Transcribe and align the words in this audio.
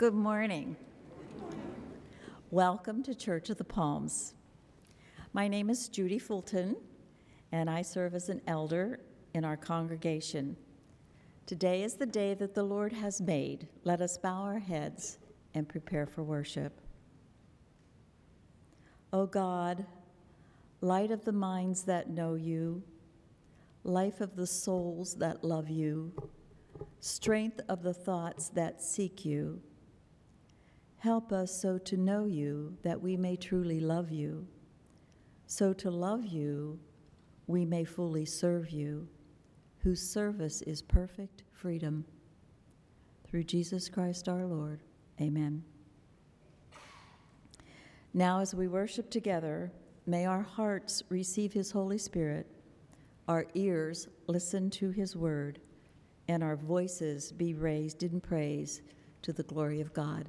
Good 0.00 0.14
morning. 0.14 0.76
Welcome 2.50 3.02
to 3.02 3.14
Church 3.14 3.50
of 3.50 3.58
the 3.58 3.64
Palms. 3.64 4.32
My 5.34 5.46
name 5.46 5.68
is 5.68 5.90
Judy 5.90 6.18
Fulton, 6.18 6.76
and 7.52 7.68
I 7.68 7.82
serve 7.82 8.14
as 8.14 8.30
an 8.30 8.40
elder 8.46 9.00
in 9.34 9.44
our 9.44 9.58
congregation. 9.58 10.56
Today 11.44 11.82
is 11.82 11.96
the 11.96 12.06
day 12.06 12.32
that 12.32 12.54
the 12.54 12.62
Lord 12.62 12.94
has 12.94 13.20
made. 13.20 13.68
Let 13.84 14.00
us 14.00 14.16
bow 14.16 14.40
our 14.40 14.58
heads 14.58 15.18
and 15.52 15.68
prepare 15.68 16.06
for 16.06 16.22
worship. 16.22 16.80
O 19.12 19.26
God, 19.26 19.84
light 20.80 21.10
of 21.10 21.26
the 21.26 21.32
minds 21.32 21.82
that 21.82 22.08
know 22.08 22.36
you, 22.36 22.82
life 23.84 24.22
of 24.22 24.34
the 24.34 24.46
souls 24.46 25.16
that 25.16 25.44
love 25.44 25.68
you, 25.68 26.10
strength 27.00 27.60
of 27.68 27.82
the 27.82 27.92
thoughts 27.92 28.48
that 28.48 28.80
seek 28.80 29.26
you. 29.26 29.60
Help 31.00 31.32
us 31.32 31.50
so 31.50 31.78
to 31.78 31.96
know 31.96 32.26
you 32.26 32.76
that 32.82 33.00
we 33.00 33.16
may 33.16 33.34
truly 33.34 33.80
love 33.80 34.10
you, 34.10 34.46
so 35.46 35.72
to 35.72 35.90
love 35.90 36.26
you 36.26 36.78
we 37.46 37.64
may 37.64 37.84
fully 37.84 38.26
serve 38.26 38.68
you, 38.68 39.08
whose 39.78 40.02
service 40.02 40.60
is 40.62 40.82
perfect 40.82 41.42
freedom. 41.52 42.04
Through 43.26 43.44
Jesus 43.44 43.88
Christ 43.88 44.28
our 44.28 44.44
Lord. 44.44 44.82
Amen. 45.22 45.64
Now, 48.12 48.40
as 48.40 48.54
we 48.54 48.68
worship 48.68 49.08
together, 49.08 49.72
may 50.06 50.26
our 50.26 50.42
hearts 50.42 51.02
receive 51.08 51.54
His 51.54 51.70
Holy 51.70 51.98
Spirit, 51.98 52.46
our 53.26 53.46
ears 53.54 54.06
listen 54.26 54.68
to 54.70 54.90
His 54.90 55.16
word 55.16 55.60
and 56.28 56.44
our 56.44 56.56
voices 56.56 57.32
be 57.32 57.54
raised 57.54 58.02
in 58.02 58.20
praise 58.20 58.82
to 59.22 59.32
the 59.32 59.42
glory 59.44 59.80
of 59.80 59.94
God. 59.94 60.28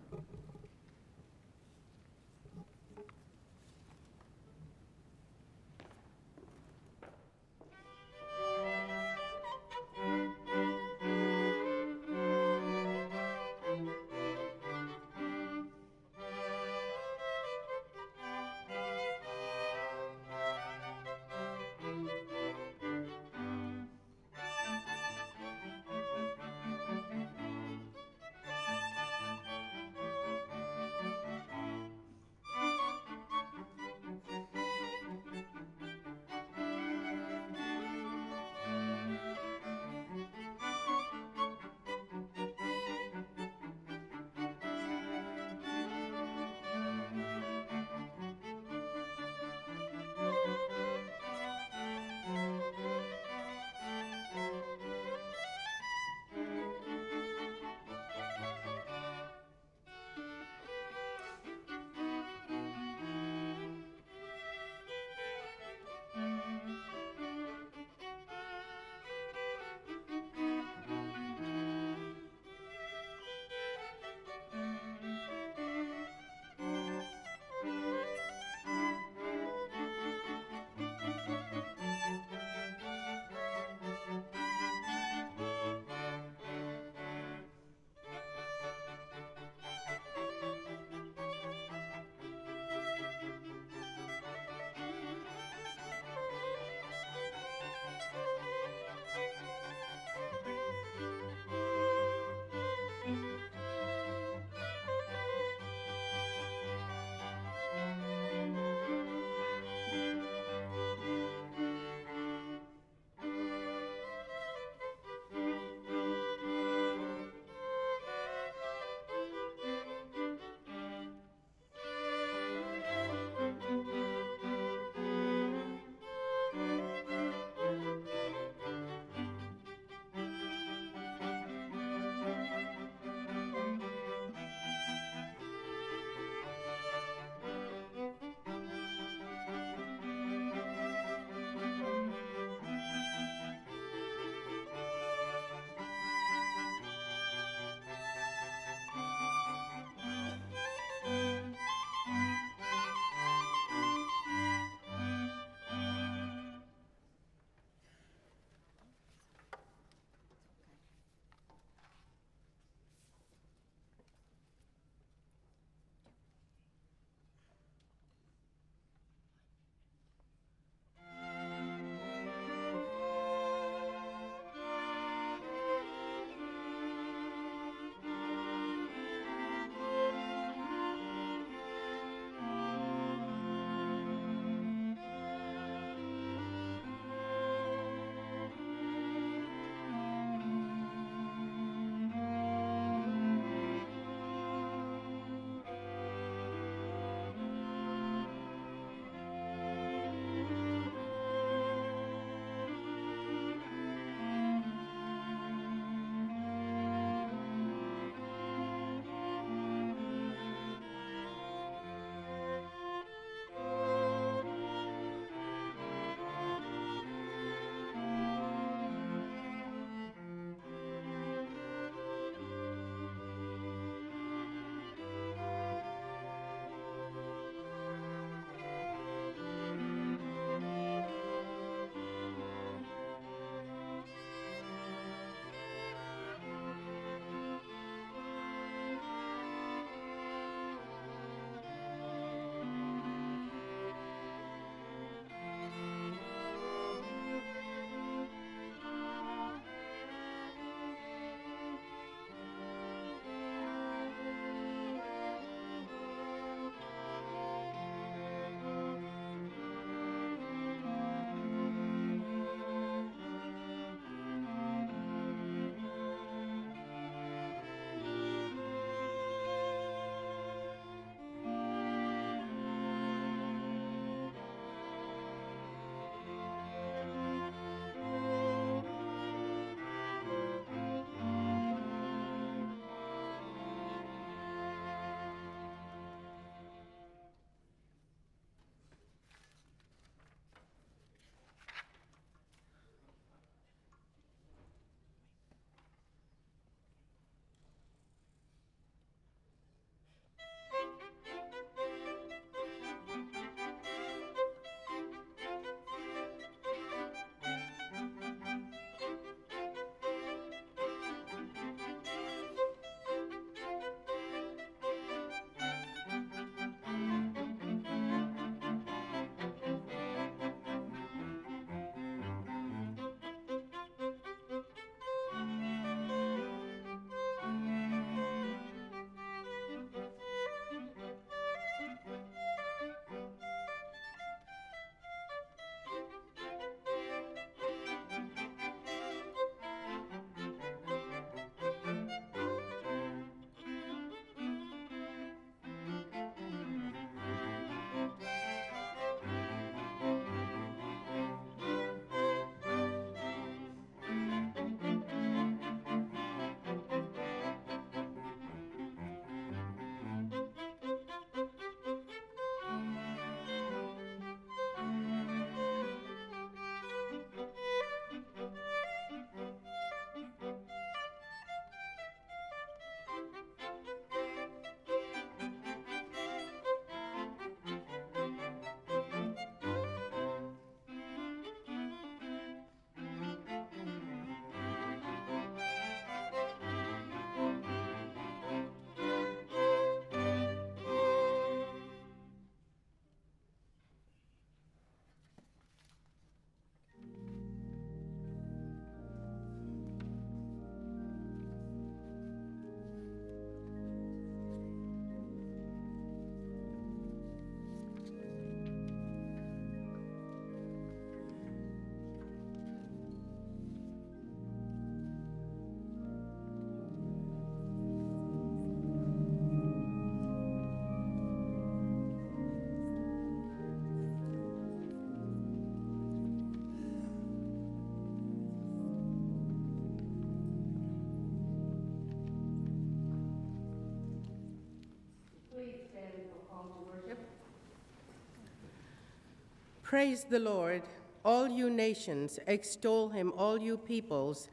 Praise 439.92 440.24
the 440.24 440.40
Lord, 440.40 440.84
all 441.26 441.50
you 441.50 441.70
nations, 441.70 442.40
extol 442.48 443.10
him, 443.10 443.34
all 443.36 443.60
you 443.60 443.78
peoples, 443.78 444.48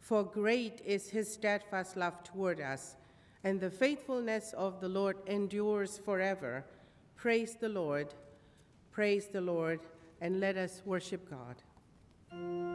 for 0.00 0.22
great 0.22 0.82
is 0.84 1.08
his 1.08 1.32
steadfast 1.32 1.96
love 1.96 2.22
toward 2.22 2.60
us, 2.60 2.96
and 3.42 3.58
the 3.58 3.70
faithfulness 3.70 4.52
of 4.52 4.80
the 4.80 4.88
Lord 4.88 5.16
endures 5.26 5.96
forever. 5.96 6.64
Praise 7.16 7.54
the 7.54 7.70
Lord, 7.70 8.12
praise 8.90 9.28
the 9.28 9.40
Lord, 9.40 9.80
and 10.20 10.40
let 10.40 10.58
us 10.58 10.82
worship 10.84 11.30
God. 11.30 12.71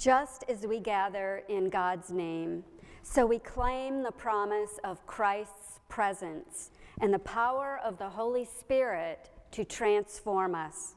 Just 0.00 0.46
as 0.48 0.66
we 0.66 0.80
gather 0.80 1.42
in 1.50 1.68
God's 1.68 2.10
name, 2.10 2.64
so 3.02 3.26
we 3.26 3.38
claim 3.38 4.02
the 4.02 4.10
promise 4.10 4.80
of 4.82 5.06
Christ's 5.06 5.80
presence 5.90 6.70
and 7.02 7.12
the 7.12 7.18
power 7.18 7.78
of 7.84 7.98
the 7.98 8.08
Holy 8.08 8.46
Spirit 8.46 9.28
to 9.50 9.62
transform 9.62 10.54
us. 10.54 10.94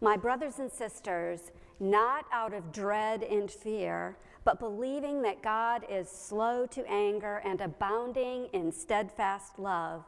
My 0.00 0.16
brothers 0.16 0.60
and 0.60 0.72
sisters, 0.72 1.50
not 1.78 2.24
out 2.32 2.54
of 2.54 2.72
dread 2.72 3.22
and 3.22 3.50
fear, 3.50 4.16
but 4.44 4.58
believing 4.58 5.20
that 5.20 5.42
God 5.42 5.84
is 5.90 6.08
slow 6.08 6.64
to 6.68 6.90
anger 6.90 7.42
and 7.44 7.60
abounding 7.60 8.46
in 8.54 8.72
steadfast 8.72 9.58
love, 9.58 10.06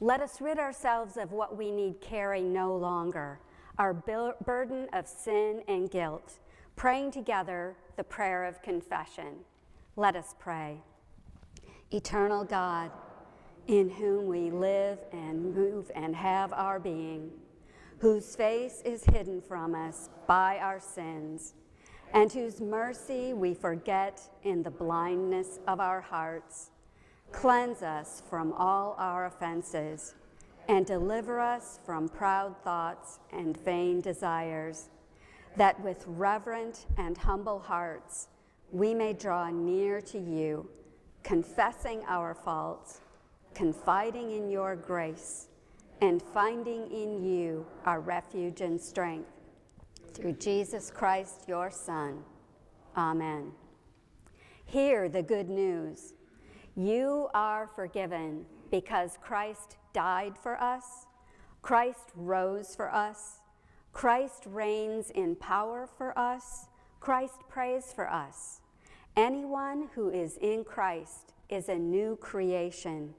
let 0.00 0.20
us 0.20 0.38
rid 0.42 0.58
ourselves 0.58 1.16
of 1.16 1.32
what 1.32 1.56
we 1.56 1.70
need 1.70 2.02
carry 2.02 2.42
no 2.42 2.76
longer 2.76 3.40
our 3.78 3.94
burden 3.94 4.86
of 4.92 5.08
sin 5.08 5.62
and 5.66 5.90
guilt 5.90 6.38
praying 6.76 7.10
together 7.10 7.76
the 7.96 8.04
prayer 8.04 8.44
of 8.44 8.62
confession. 8.62 9.36
Let 9.96 10.16
us 10.16 10.34
pray. 10.38 10.80
Eternal 11.90 12.44
God, 12.44 12.90
in 13.68 13.88
whom 13.88 14.26
we 14.26 14.50
live 14.50 14.98
and 15.12 15.54
move 15.54 15.90
and 15.94 16.14
have 16.16 16.52
our 16.52 16.80
being, 16.80 17.30
whose 17.98 18.34
face 18.34 18.82
is 18.84 19.04
hidden 19.04 19.40
from 19.40 19.74
us 19.74 20.10
by 20.26 20.58
our 20.58 20.80
sins, 20.80 21.54
and 22.12 22.32
whose 22.32 22.60
mercy 22.60 23.32
we 23.32 23.54
forget 23.54 24.20
in 24.42 24.62
the 24.62 24.70
blindness 24.70 25.60
of 25.66 25.80
our 25.80 26.00
hearts, 26.00 26.70
cleanse 27.32 27.82
us 27.82 28.22
from 28.28 28.52
all 28.52 28.94
our 28.98 29.26
offenses 29.26 30.14
and 30.68 30.86
deliver 30.86 31.40
us 31.40 31.78
from 31.84 32.08
proud 32.08 32.54
thoughts 32.62 33.18
and 33.32 33.56
vain 33.64 34.00
desires 34.00 34.88
that 35.56 35.80
with 35.80 36.04
reverent 36.06 36.86
and 36.98 37.16
humble 37.16 37.58
hearts 37.58 38.28
we 38.74 38.92
may 38.92 39.12
draw 39.12 39.50
near 39.50 40.00
to 40.00 40.18
you, 40.18 40.68
confessing 41.22 42.02
our 42.08 42.34
faults, 42.34 43.00
confiding 43.54 44.32
in 44.32 44.50
your 44.50 44.74
grace, 44.74 45.46
and 46.00 46.20
finding 46.20 46.90
in 46.90 47.24
you 47.24 47.64
our 47.86 48.00
refuge 48.00 48.60
and 48.60 48.80
strength. 48.80 49.30
Through 50.12 50.32
Jesus 50.34 50.90
Christ, 50.90 51.44
your 51.46 51.70
Son. 51.70 52.24
Amen. 52.96 53.52
Hear 54.64 55.08
the 55.08 55.22
good 55.22 55.48
news. 55.48 56.14
You 56.74 57.28
are 57.32 57.68
forgiven 57.76 58.44
because 58.72 59.18
Christ 59.22 59.76
died 59.92 60.36
for 60.36 60.60
us, 60.60 61.06
Christ 61.62 62.10
rose 62.16 62.74
for 62.74 62.92
us 62.92 63.43
Christ 63.94 64.42
reigns 64.46 65.10
in 65.10 65.36
power 65.36 65.88
for 65.96 66.18
us. 66.18 66.66
Christ 67.00 67.40
prays 67.48 67.92
for 67.94 68.10
us. 68.10 68.60
Anyone 69.16 69.88
who 69.94 70.10
is 70.10 70.36
in 70.38 70.64
Christ 70.64 71.32
is 71.48 71.68
a 71.68 71.76
new 71.76 72.16
creation. 72.16 73.14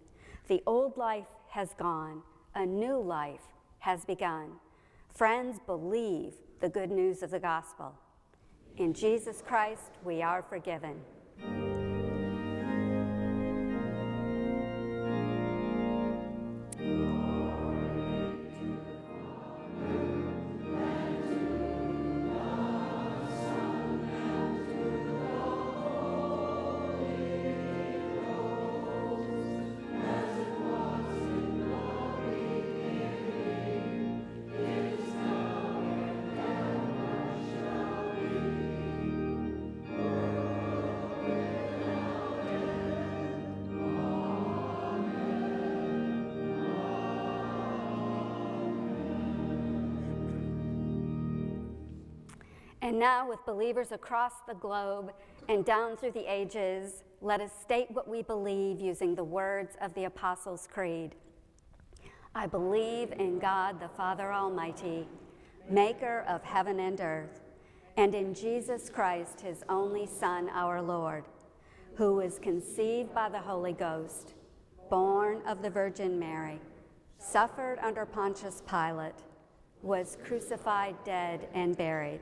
The 0.48 0.62
old 0.68 0.98
life 0.98 1.28
has 1.50 1.74
gone, 1.74 2.22
a 2.54 2.66
new 2.66 3.00
life 3.00 3.48
has 3.80 4.04
begun. 4.04 4.52
Friends, 5.14 5.60
believe 5.66 6.34
the 6.60 6.70
good 6.70 6.92
news 6.92 7.24
of 7.24 7.32
the 7.32 7.40
gospel. 7.40 7.96
In 8.78 8.94
Jesus 8.94 9.42
Christ, 9.42 9.92
we 10.04 10.22
are 10.22 10.44
forgiven. 10.44 11.00
And 52.96 53.02
now, 53.02 53.28
with 53.28 53.46
believers 53.46 53.92
across 53.92 54.32
the 54.48 54.54
globe 54.54 55.12
and 55.50 55.66
down 55.66 55.98
through 55.98 56.14
the 56.14 56.34
ages, 56.34 57.04
let 57.20 57.42
us 57.42 57.52
state 57.62 57.92
what 57.92 58.08
we 58.08 58.22
believe 58.22 58.80
using 58.80 59.16
the 59.16 59.24
words 59.26 59.76
of 59.82 59.94
the 59.96 60.06
Apostles' 60.06 60.66
Creed. 60.72 61.14
I 62.34 62.48
believe 62.48 63.12
in 63.12 63.38
God 63.38 63.82
the 63.82 63.90
Father 63.90 64.32
Almighty, 64.32 65.10
maker 65.70 66.24
of 66.30 66.42
heaven 66.44 66.80
and 66.80 67.02
earth, 67.02 67.42
and 67.98 68.16
in 68.16 68.34
Jesus 68.34 68.90
Christ, 68.90 69.42
his 69.42 69.62
only 69.68 70.06
Son, 70.06 70.48
our 70.54 70.82
Lord, 70.82 71.26
who 71.96 72.14
was 72.14 72.40
conceived 72.40 73.14
by 73.14 73.28
the 73.28 73.40
Holy 73.40 73.74
Ghost, 73.74 74.36
born 74.90 75.42
of 75.46 75.62
the 75.62 75.70
Virgin 75.70 76.18
Mary, 76.18 76.62
suffered 77.18 77.78
under 77.84 78.06
Pontius 78.06 78.64
Pilate, 78.66 79.22
was 79.82 80.18
crucified, 80.24 80.96
dead, 81.04 81.50
and 81.54 81.76
buried. 81.76 82.22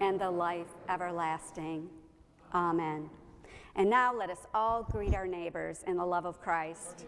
and 0.00 0.20
the 0.20 0.30
life 0.30 0.66
everlasting. 0.88 1.88
Amen. 2.54 3.08
And 3.74 3.88
now 3.88 4.14
let 4.14 4.30
us 4.30 4.46
all 4.52 4.82
greet 4.82 5.14
our 5.14 5.26
neighbors 5.26 5.82
in 5.86 5.96
the 5.96 6.04
love 6.04 6.26
of 6.26 6.40
Christ. 6.40 7.06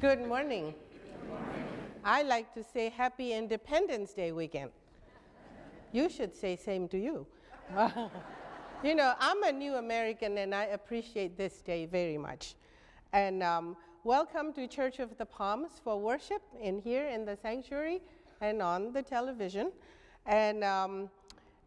Good 0.00 0.28
morning. 0.28 0.74
I 2.04 2.22
like 2.22 2.54
to 2.54 2.62
say 2.62 2.88
Happy 2.88 3.32
Independence 3.32 4.12
Day 4.12 4.30
weekend. 4.30 4.70
You 5.90 6.08
should 6.08 6.36
say 6.36 6.54
same 6.54 6.86
to 6.90 6.98
you. 6.98 7.26
you 8.84 8.94
know, 8.94 9.14
I'm 9.18 9.42
a 9.42 9.50
new 9.50 9.74
American 9.74 10.38
and 10.38 10.54
I 10.54 10.66
appreciate 10.66 11.36
this 11.36 11.62
day 11.62 11.86
very 11.86 12.16
much. 12.16 12.54
And 13.12 13.42
um, 13.42 13.76
welcome 14.04 14.52
to 14.52 14.68
Church 14.68 15.00
of 15.00 15.18
the 15.18 15.26
Palms 15.26 15.80
for 15.82 15.98
worship 15.98 16.42
in 16.62 16.78
here 16.78 17.08
in 17.08 17.24
the 17.24 17.36
sanctuary 17.36 18.00
and 18.40 18.62
on 18.62 18.92
the 18.92 19.02
television. 19.02 19.72
And 20.26 20.62
um, 20.62 21.10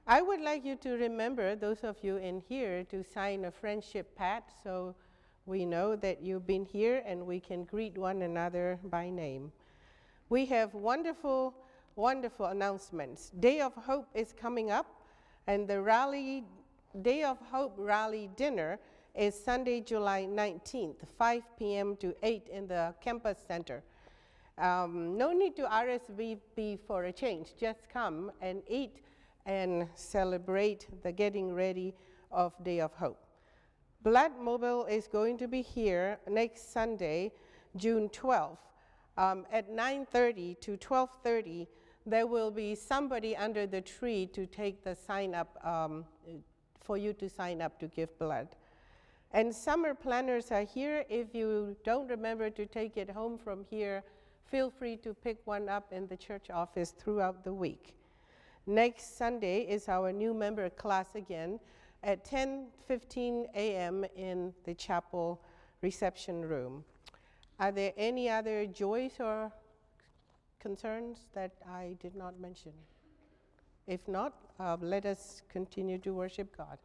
I 0.08 0.22
would 0.22 0.40
like 0.40 0.64
you 0.64 0.78
to 0.78 0.92
remember, 0.92 1.58
those 1.58 1.84
of 1.84 1.98
you 2.02 2.16
in 2.16 2.42
here, 2.48 2.86
to 2.92 3.04
sign 3.04 3.44
a 3.44 3.52
friendship 3.52 4.16
pad 4.16 4.44
so 4.64 4.96
we 5.46 5.66
know 5.66 5.96
that 5.96 6.22
you've 6.22 6.46
been 6.46 6.66
here 6.66 7.02
and 7.06 7.26
we 7.26 7.40
can 7.40 7.64
greet 7.64 7.98
one 7.98 8.22
another 8.22 8.80
by 8.84 9.10
name. 9.10 9.52
We 10.30 10.46
have 10.46 10.74
wonderful, 10.74 11.54
wonderful 11.96 12.48
announcements. 12.48 13.32
Day 13.40 13.60
of 13.62 13.74
Hope 13.74 14.08
is 14.14 14.34
coming 14.34 14.72
up, 14.72 14.88
and 15.48 15.68
the 15.68 15.82
rally, 15.82 16.44
Day 17.02 17.24
of 17.24 17.38
Hope 17.52 17.74
rally 17.78 18.30
dinner 18.36 18.80
is 19.16 19.38
Sunday, 19.38 19.82
July 19.82 20.28
19th, 20.30 20.96
5 21.18 21.44
p.m. 21.58 21.96
to 21.98 22.16
8 22.24 22.48
in 22.48 22.68
the 22.68 22.94
campus 23.02 23.38
center. 23.46 23.84
Um, 24.58 25.18
no 25.18 25.32
need 25.32 25.56
to 25.58 25.64
RSVP 25.64 26.80
for 26.88 27.06
a 27.06 27.12
change, 27.12 27.50
just 27.60 27.90
come 27.92 28.32
and 28.42 28.62
eat 28.70 28.98
and 29.46 29.88
celebrate 29.96 30.88
the 31.04 31.12
getting 31.12 31.54
ready 31.54 31.94
of 32.32 32.54
Day 32.64 32.80
of 32.80 32.94
Hope. 32.94 33.31
Blood 34.04 34.32
Mobile 34.40 34.86
is 34.86 35.08
going 35.08 35.38
to 35.38 35.48
be 35.48 35.62
here 35.62 36.18
next 36.28 36.74
Sunday, 36.74 37.32
June 37.76 38.10
12th. 38.10 38.58
Um, 39.16 39.46
at 39.52 39.70
9.30 39.70 40.60
to 40.62 40.78
12.30, 40.78 41.68
there 42.08 42.26
will 42.26 42.50
be 42.50 42.74
somebody 42.74 43.38
under 43.38 43.68
the 43.68 43.80
tree 43.80 44.26
to 44.34 44.48
take 44.48 44.84
the 44.84 44.96
sign 44.96 45.36
up, 45.36 45.56
um, 45.64 46.06
for 46.80 46.98
you 46.98 47.14
to 47.14 47.30
sign 47.30 47.62
up 47.62 47.80
to 47.80 47.88
give 47.88 48.18
blood. 48.18 48.48
And 49.34 49.54
summer 49.54 49.94
planners 49.94 50.52
are 50.52 50.64
here. 50.64 51.06
If 51.08 51.36
you 51.36 51.76
don't 51.84 52.10
remember 52.10 52.50
to 52.50 52.66
take 52.66 52.98
it 52.98 53.12
home 53.12 53.38
from 53.38 53.66
here, 53.70 54.04
feel 54.50 54.72
free 54.72 54.98
to 54.98 55.14
pick 55.14 55.38
one 55.46 55.70
up 55.70 55.94
in 55.94 56.08
the 56.08 56.18
church 56.18 56.50
office 56.50 56.90
throughout 56.98 57.44
the 57.44 57.54
week. 57.54 57.94
Next 58.66 59.16
Sunday 59.16 59.62
is 59.62 59.88
our 59.88 60.12
new 60.12 60.34
member 60.34 60.72
class 60.72 61.14
again 61.14 61.60
at 62.04 62.26
10:15 62.26 63.48
a.m. 63.56 64.06
in 64.16 64.54
the 64.64 64.74
chapel 64.74 65.42
reception 65.82 66.42
room. 66.42 66.84
Are 67.60 67.72
there 67.72 67.94
any 67.96 68.30
other 68.30 68.66
joys 68.66 69.20
or 69.20 69.52
concerns 70.60 71.28
that 71.34 71.52
I 71.68 71.96
did 72.00 72.16
not 72.16 72.40
mention? 72.40 72.74
If 73.88 74.08
not, 74.08 74.34
uh, 74.60 74.78
let 74.82 75.06
us 75.06 75.42
continue 75.50 75.98
to 76.00 76.14
worship 76.14 76.56
God. 76.56 76.78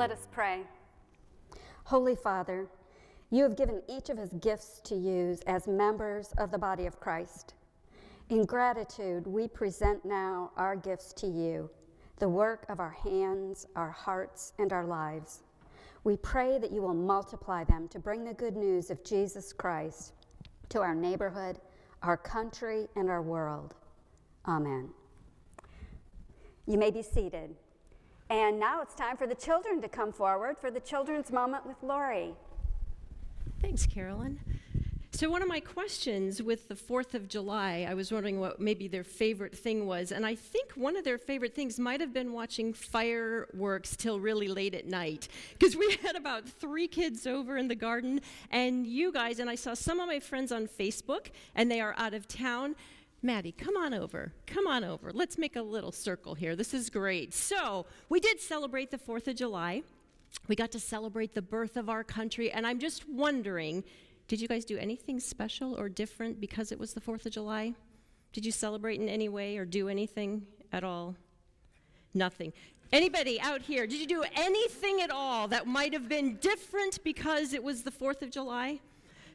Let 0.00 0.12
us 0.12 0.26
pray. 0.32 0.62
Holy 1.84 2.16
Father, 2.16 2.66
you 3.28 3.42
have 3.42 3.54
given 3.54 3.82
each 3.86 4.08
of 4.08 4.18
us 4.18 4.30
gifts 4.40 4.80
to 4.84 4.94
use 4.94 5.42
as 5.42 5.66
members 5.66 6.32
of 6.38 6.50
the 6.50 6.56
body 6.56 6.86
of 6.86 6.98
Christ. 6.98 7.52
In 8.30 8.46
gratitude, 8.46 9.26
we 9.26 9.46
present 9.46 10.02
now 10.06 10.52
our 10.56 10.74
gifts 10.74 11.12
to 11.18 11.26
you 11.26 11.68
the 12.16 12.30
work 12.30 12.64
of 12.70 12.80
our 12.80 12.96
hands, 13.04 13.66
our 13.76 13.90
hearts, 13.90 14.54
and 14.58 14.72
our 14.72 14.86
lives. 14.86 15.42
We 16.04 16.16
pray 16.16 16.56
that 16.56 16.72
you 16.72 16.80
will 16.80 16.94
multiply 16.94 17.64
them 17.64 17.86
to 17.88 17.98
bring 17.98 18.24
the 18.24 18.32
good 18.32 18.56
news 18.56 18.90
of 18.90 19.04
Jesus 19.04 19.52
Christ 19.52 20.14
to 20.70 20.80
our 20.80 20.94
neighborhood, 20.94 21.58
our 22.02 22.16
country, 22.16 22.88
and 22.96 23.10
our 23.10 23.20
world. 23.20 23.74
Amen. 24.48 24.88
You 26.66 26.78
may 26.78 26.90
be 26.90 27.02
seated. 27.02 27.54
And 28.30 28.60
now 28.60 28.80
it's 28.80 28.94
time 28.94 29.16
for 29.16 29.26
the 29.26 29.34
children 29.34 29.82
to 29.82 29.88
come 29.88 30.12
forward 30.12 30.56
for 30.56 30.70
the 30.70 30.78
children's 30.78 31.32
moment 31.32 31.66
with 31.66 31.76
Lori. 31.82 32.32
Thanks, 33.60 33.86
Carolyn. 33.86 34.38
So, 35.12 35.28
one 35.28 35.42
of 35.42 35.48
my 35.48 35.58
questions 35.58 36.40
with 36.40 36.68
the 36.68 36.76
4th 36.76 37.14
of 37.14 37.28
July, 37.28 37.86
I 37.86 37.94
was 37.94 38.12
wondering 38.12 38.38
what 38.38 38.60
maybe 38.60 38.86
their 38.86 39.02
favorite 39.02 39.58
thing 39.58 39.84
was. 39.84 40.12
And 40.12 40.24
I 40.24 40.36
think 40.36 40.70
one 40.76 40.96
of 40.96 41.02
their 41.02 41.18
favorite 41.18 41.54
things 41.54 41.80
might 41.80 42.00
have 42.00 42.12
been 42.14 42.32
watching 42.32 42.72
fireworks 42.72 43.96
till 43.96 44.20
really 44.20 44.46
late 44.46 44.74
at 44.74 44.86
night. 44.86 45.26
Because 45.58 45.76
we 45.76 45.96
had 46.02 46.14
about 46.14 46.48
three 46.48 46.86
kids 46.86 47.26
over 47.26 47.56
in 47.56 47.66
the 47.66 47.74
garden, 47.74 48.20
and 48.52 48.86
you 48.86 49.12
guys, 49.12 49.40
and 49.40 49.50
I 49.50 49.56
saw 49.56 49.74
some 49.74 49.98
of 49.98 50.06
my 50.06 50.20
friends 50.20 50.52
on 50.52 50.68
Facebook, 50.68 51.32
and 51.56 51.68
they 51.68 51.80
are 51.80 51.94
out 51.98 52.14
of 52.14 52.28
town. 52.28 52.76
Maddie, 53.22 53.52
come 53.52 53.76
on 53.76 53.92
over. 53.92 54.32
Come 54.46 54.66
on 54.66 54.82
over. 54.82 55.12
Let's 55.12 55.36
make 55.36 55.56
a 55.56 55.62
little 55.62 55.92
circle 55.92 56.34
here. 56.34 56.56
This 56.56 56.72
is 56.72 56.88
great. 56.88 57.34
So, 57.34 57.86
we 58.08 58.18
did 58.18 58.40
celebrate 58.40 58.90
the 58.90 58.98
4th 58.98 59.28
of 59.28 59.36
July. 59.36 59.82
We 60.48 60.56
got 60.56 60.70
to 60.72 60.80
celebrate 60.80 61.34
the 61.34 61.42
birth 61.42 61.76
of 61.76 61.90
our 61.90 62.02
country, 62.02 62.50
and 62.50 62.66
I'm 62.66 62.78
just 62.78 63.08
wondering 63.08 63.84
did 64.30 64.40
you 64.40 64.46
guys 64.46 64.64
do 64.64 64.78
anything 64.78 65.18
special 65.18 65.74
or 65.74 65.88
different 65.88 66.40
because 66.40 66.70
it 66.70 66.78
was 66.78 66.92
the 66.92 67.00
4th 67.00 67.26
of 67.26 67.32
July? 67.32 67.74
Did 68.32 68.46
you 68.46 68.52
celebrate 68.52 69.00
in 69.00 69.08
any 69.08 69.28
way 69.28 69.56
or 69.56 69.64
do 69.64 69.88
anything 69.88 70.46
at 70.72 70.84
all? 70.84 71.16
Nothing. 72.14 72.52
Anybody 72.92 73.40
out 73.40 73.60
here, 73.60 73.88
did 73.88 73.98
you 73.98 74.06
do 74.06 74.24
anything 74.36 75.00
at 75.00 75.10
all 75.10 75.48
that 75.48 75.66
might 75.66 75.92
have 75.92 76.08
been 76.08 76.36
different 76.36 77.02
because 77.02 77.52
it 77.52 77.62
was 77.64 77.82
the 77.82 77.90
4th 77.90 78.22
of 78.22 78.30
July? 78.30 78.78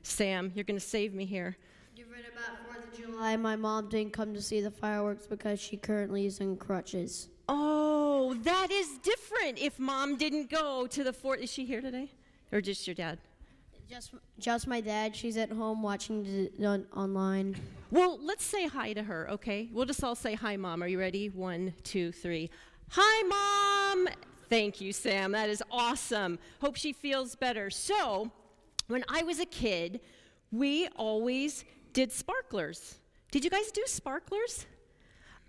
Sam, 0.02 0.54
you're 0.56 0.64
going 0.64 0.80
to 0.80 0.86
save 0.86 1.14
me 1.14 1.26
here. 1.26 1.58
Different 1.94 2.24
about 2.32 2.58
4th 2.60 2.62
of 2.62 2.65
July, 2.96 3.36
my 3.36 3.56
mom 3.56 3.90
didn't 3.90 4.14
come 4.14 4.34
to 4.34 4.42
see 4.42 4.62
the 4.62 4.72
fireworks 4.72 5.28
because 5.28 5.60
she 5.60 5.78
currently 5.78 6.26
is 6.26 6.40
in 6.40 6.58
crutches. 6.58 7.30
Oh, 7.50 8.36
that 8.44 8.72
is 8.72 8.98
different. 9.00 9.60
If 9.60 9.78
mom 9.80 10.16
didn't 10.18 10.50
go 10.50 10.88
to 10.88 11.04
the 11.04 11.12
4th, 11.12 11.40
is 11.40 11.52
she 11.52 11.66
here 11.66 11.82
today? 11.82 12.12
Or 12.52 12.62
just 12.62 12.88
your 12.88 12.96
dad? 12.96 13.20
Just, 13.90 14.14
just 14.40 14.68
my 14.68 14.82
dad. 14.82 15.16
She's 15.16 15.38
at 15.38 15.52
home 15.52 15.84
watching 15.84 16.26
it 16.26 16.64
on, 16.66 16.86
online. 16.96 17.56
Well, 17.92 18.20
let's 18.22 18.44
say 18.44 18.68
hi 18.68 18.94
to 18.94 19.04
her, 19.04 19.30
okay? 19.32 19.70
We'll 19.72 19.86
just 19.86 20.04
all 20.04 20.16
say 20.16 20.34
hi, 20.34 20.56
Mom. 20.56 20.82
Are 20.82 20.88
you 20.88 21.00
ready? 21.00 21.30
One, 21.30 21.74
two, 21.84 22.12
three. 22.12 22.50
Hi, 22.92 23.94
Mom! 23.94 24.08
Thank 24.50 24.82
you, 24.82 24.94
Sam. 24.94 25.32
That 25.34 25.50
is 25.50 25.62
awesome. 25.72 26.40
Hope 26.62 26.76
she 26.76 26.94
feels 26.94 27.36
better. 27.36 27.70
So, 27.70 28.32
when 28.88 29.04
I 29.08 29.24
was 29.24 29.40
a 29.40 29.46
kid, 29.46 30.02
we 30.52 30.88
always 30.96 31.64
did 31.96 32.12
sparklers. 32.12 32.98
Did 33.32 33.46
you 33.46 33.50
guys 33.50 33.72
do 33.72 33.82
sparklers? 33.88 34.68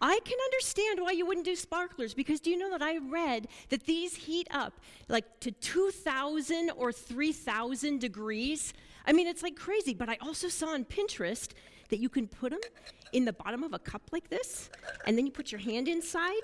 I 0.00 0.20
can 0.24 0.38
understand 0.44 1.00
why 1.00 1.10
you 1.10 1.26
wouldn't 1.26 1.44
do 1.44 1.56
sparklers 1.56 2.14
because 2.14 2.38
do 2.38 2.50
you 2.50 2.56
know 2.56 2.70
that 2.70 2.82
I 2.82 2.98
read 2.98 3.48
that 3.70 3.84
these 3.84 4.14
heat 4.14 4.46
up 4.52 4.80
like 5.08 5.24
to 5.40 5.50
2,000 5.50 6.70
or 6.76 6.92
3,000 6.92 8.00
degrees? 8.00 8.72
I 9.06 9.12
mean, 9.12 9.26
it's 9.26 9.42
like 9.42 9.56
crazy, 9.56 9.92
but 9.92 10.08
I 10.08 10.18
also 10.22 10.46
saw 10.48 10.68
on 10.68 10.84
Pinterest 10.84 11.50
that 11.88 11.98
you 11.98 12.08
can 12.08 12.28
put 12.28 12.52
them 12.52 12.60
in 13.12 13.24
the 13.24 13.32
bottom 13.32 13.64
of 13.64 13.72
a 13.72 13.78
cup 13.80 14.02
like 14.12 14.28
this, 14.28 14.70
and 15.04 15.18
then 15.18 15.26
you 15.26 15.32
put 15.32 15.50
your 15.50 15.60
hand 15.60 15.88
inside, 15.88 16.42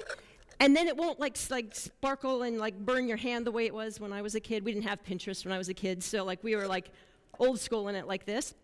and 0.59 0.75
then 0.75 0.89
it 0.89 0.97
won't 0.97 1.21
like 1.21 1.37
like 1.51 1.75
sparkle 1.75 2.43
and 2.43 2.59
like 2.59 2.77
burn 2.79 3.07
your 3.07 3.17
hand 3.19 3.47
the 3.47 3.53
way 3.53 3.67
it 3.67 3.75
was 3.75 4.01
when 4.01 4.13
I 4.13 4.23
was 4.23 4.35
a 4.35 4.41
kid. 4.41 4.65
We 4.65 4.73
didn't 4.73 4.89
have 4.89 5.03
Pinterest 5.05 5.45
when 5.45 5.53
I 5.53 5.59
was 5.59 5.69
a 5.69 5.75
kid, 5.75 6.03
so 6.03 6.25
like 6.25 6.43
we 6.43 6.57
were 6.57 6.67
like 6.67 6.91
old 7.39 7.61
school 7.61 7.87
in 7.89 7.95
it 7.95 8.07
like 8.09 8.25
this 8.25 8.55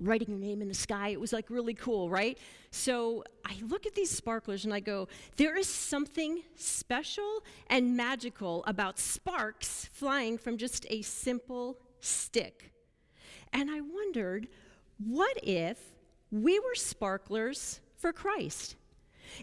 writing 0.00 0.28
your 0.30 0.38
name 0.38 0.62
in 0.62 0.68
the 0.68 0.74
sky. 0.74 1.08
It 1.08 1.20
was 1.20 1.32
like 1.32 1.50
really 1.50 1.74
cool, 1.74 2.10
right? 2.10 2.38
So 2.70 3.24
I 3.44 3.56
look 3.66 3.86
at 3.86 3.94
these 3.94 4.10
sparklers 4.10 4.64
and 4.64 4.74
I 4.74 4.80
go, 4.80 5.08
there 5.36 5.56
is 5.56 5.68
something 5.68 6.42
special 6.54 7.42
and 7.68 7.96
magical 7.96 8.62
about 8.66 8.98
sparks 8.98 9.88
flying 9.92 10.38
from 10.38 10.58
just 10.58 10.86
a 10.90 11.02
simple 11.02 11.78
stick. 12.00 12.72
And 13.52 13.70
I 13.70 13.80
wondered, 13.80 14.48
what 14.98 15.38
if 15.42 15.78
we 16.30 16.58
were 16.58 16.74
sparklers 16.74 17.80
for 17.96 18.12
Christ? 18.12 18.76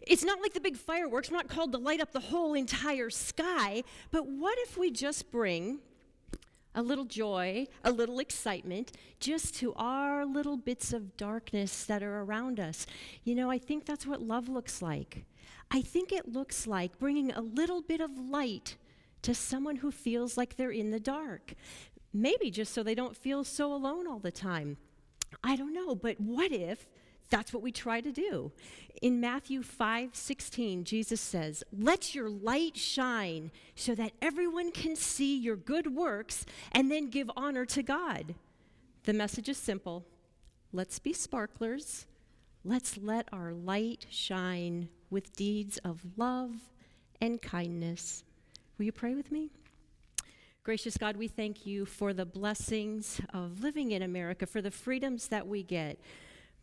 It's 0.08 0.23
not 0.23 0.41
like 0.41 0.53
the 0.53 0.62
big 0.62 0.77
fireworks, 0.77 1.29
we're 1.29 1.38
not 1.38 1.47
called 1.47 1.71
to 1.73 1.77
light 1.77 1.99
up 1.99 2.12
the 2.12 2.19
whole 2.19 2.53
entire 2.53 3.10
sky, 3.10 3.84
but 4.12 4.27
what 4.27 4.58
if 4.60 4.77
we 4.77 4.91
just 4.91 5.32
bring 5.32 5.79
a 6.75 6.81
little 6.81 7.05
joy, 7.05 7.67
a 7.83 7.91
little 7.91 8.19
excitement, 8.19 8.91
just 9.19 9.55
to 9.55 9.73
our 9.75 10.25
little 10.25 10.57
bits 10.57 10.93
of 10.93 11.17
darkness 11.17 11.86
that 11.86 12.03
are 12.03 12.21
around 12.21 12.59
us. 12.59 12.86
You 13.23 13.36
know, 13.36 13.51
I 13.51 13.57
think 13.57 13.86
that's 13.86 14.05
what 14.05 14.21
love 14.21 14.49
looks 14.49 14.81
like. 14.81 15.25
I 15.71 15.81
think 15.81 16.12
it 16.12 16.31
looks 16.31 16.67
like 16.67 16.99
bringing 16.99 17.31
a 17.31 17.41
little 17.41 17.81
bit 17.81 18.01
of 18.01 18.17
light 18.17 18.77
to 19.23 19.33
someone 19.33 19.77
who 19.77 19.91
feels 19.91 20.38
like 20.38 20.55
they're 20.55 20.71
in 20.71 20.91
the 20.91 20.99
dark. 20.99 21.53
Maybe 22.13 22.51
just 22.51 22.73
so 22.73 22.83
they 22.83 22.95
don't 22.95 23.17
feel 23.17 23.43
so 23.43 23.73
alone 23.73 24.07
all 24.07 24.19
the 24.19 24.31
time. 24.31 24.77
I 25.43 25.55
don't 25.55 25.73
know, 25.73 25.95
but 25.95 26.19
what 26.19 26.51
if 26.51 26.88
that's 27.29 27.53
what 27.53 27.63
we 27.63 27.71
try 27.71 28.01
to 28.01 28.12
do. 28.12 28.51
In 29.01 29.19
Matthew 29.19 29.63
5 29.63 30.15
16, 30.15 30.83
Jesus 30.83 31.19
says, 31.19 31.63
Let 31.71 32.13
your 32.13 32.29
light 32.29 32.77
shine 32.77 33.51
so 33.75 33.95
that 33.95 34.12
everyone 34.21 34.71
can 34.71 34.95
see 34.95 35.38
your 35.38 35.55
good 35.55 35.95
works 35.95 36.45
and 36.71 36.91
then 36.91 37.09
give 37.09 37.29
honor 37.36 37.65
to 37.67 37.83
God. 37.83 38.36
The 39.03 39.13
message 39.13 39.49
is 39.49 39.57
simple 39.57 40.05
let's 40.71 40.99
be 40.99 41.13
sparklers. 41.13 42.05
Let's 42.65 42.97
let 42.97 43.27
our 43.33 43.51
light 43.51 44.05
shine 44.09 44.88
with 45.09 45.36
deeds 45.36 45.77
of 45.79 46.01
love 46.15 46.51
and 47.19 47.41
kindness. 47.41 48.23
Will 48.77 48.86
you 48.86 48.93
pray 48.93 49.15
with 49.15 49.31
me? 49.31 49.49
Gracious 50.63 50.95
God, 50.95 51.17
we 51.17 51.27
thank 51.27 51.65
you 51.65 51.86
for 51.86 52.13
the 52.13 52.25
blessings 52.25 53.19
of 53.33 53.62
living 53.62 53.91
in 53.91 54.01
America, 54.01 54.45
for 54.45 54.62
the 54.62 54.71
freedoms 54.71 55.27
that 55.27 55.45
we 55.45 55.62
get. 55.62 55.99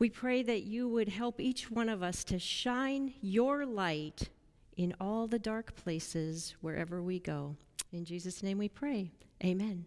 We 0.01 0.09
pray 0.09 0.43
that 0.43 0.63
you 0.63 0.89
would 0.89 1.11
help 1.11 1.41
each 1.41 1.71
one 1.71 1.91
of 1.91 2.03
us 2.03 2.25
to 2.25 2.39
shine 2.39 3.13
your 3.21 3.67
light 3.67 4.31
in 4.79 4.95
all 4.99 5.27
the 5.27 5.39
dark 5.39 5.77
places 5.77 6.57
wherever 6.63 7.03
we 7.03 7.21
go. 7.21 7.55
In 7.93 8.07
Jesus' 8.07 8.43
name 8.43 8.57
we 8.57 8.71
pray. 8.71 9.13
Amen. 9.45 9.85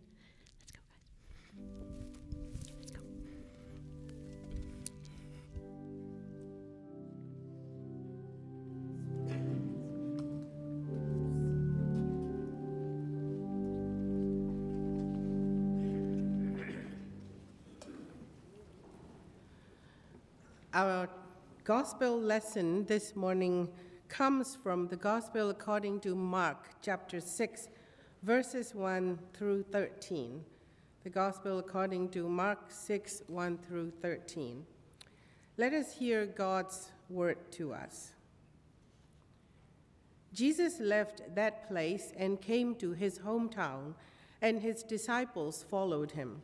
Our 20.75 21.07
gospel 21.65 22.19
lesson 22.19 22.85
this 22.85 23.15
morning 23.15 23.69
comes 24.07 24.55
from 24.55 24.87
the 24.87 24.95
gospel 24.95 25.51
according 25.51 25.99
to 25.99 26.15
Mark 26.15 26.69
chapter 26.81 27.19
6, 27.19 27.69
verses 28.23 28.73
1 28.73 29.19
through 29.35 29.65
13. 29.71 30.43
The 31.03 31.11
gospel 31.11 31.59
according 31.59 32.09
to 32.09 32.27
Mark 32.27 32.71
6, 32.71 33.21
1 33.27 33.59
through 33.59 33.91
13. 34.01 34.65
Let 35.57 35.73
us 35.73 35.93
hear 35.93 36.25
God's 36.25 36.89
word 37.07 37.37
to 37.51 37.71
us. 37.71 38.13
Jesus 40.33 40.79
left 40.79 41.35
that 41.35 41.67
place 41.67 42.13
and 42.17 42.41
came 42.41 42.73
to 42.77 42.93
his 42.93 43.19
hometown, 43.19 43.93
and 44.41 44.59
his 44.59 44.81
disciples 44.81 45.63
followed 45.69 46.13
him. 46.13 46.41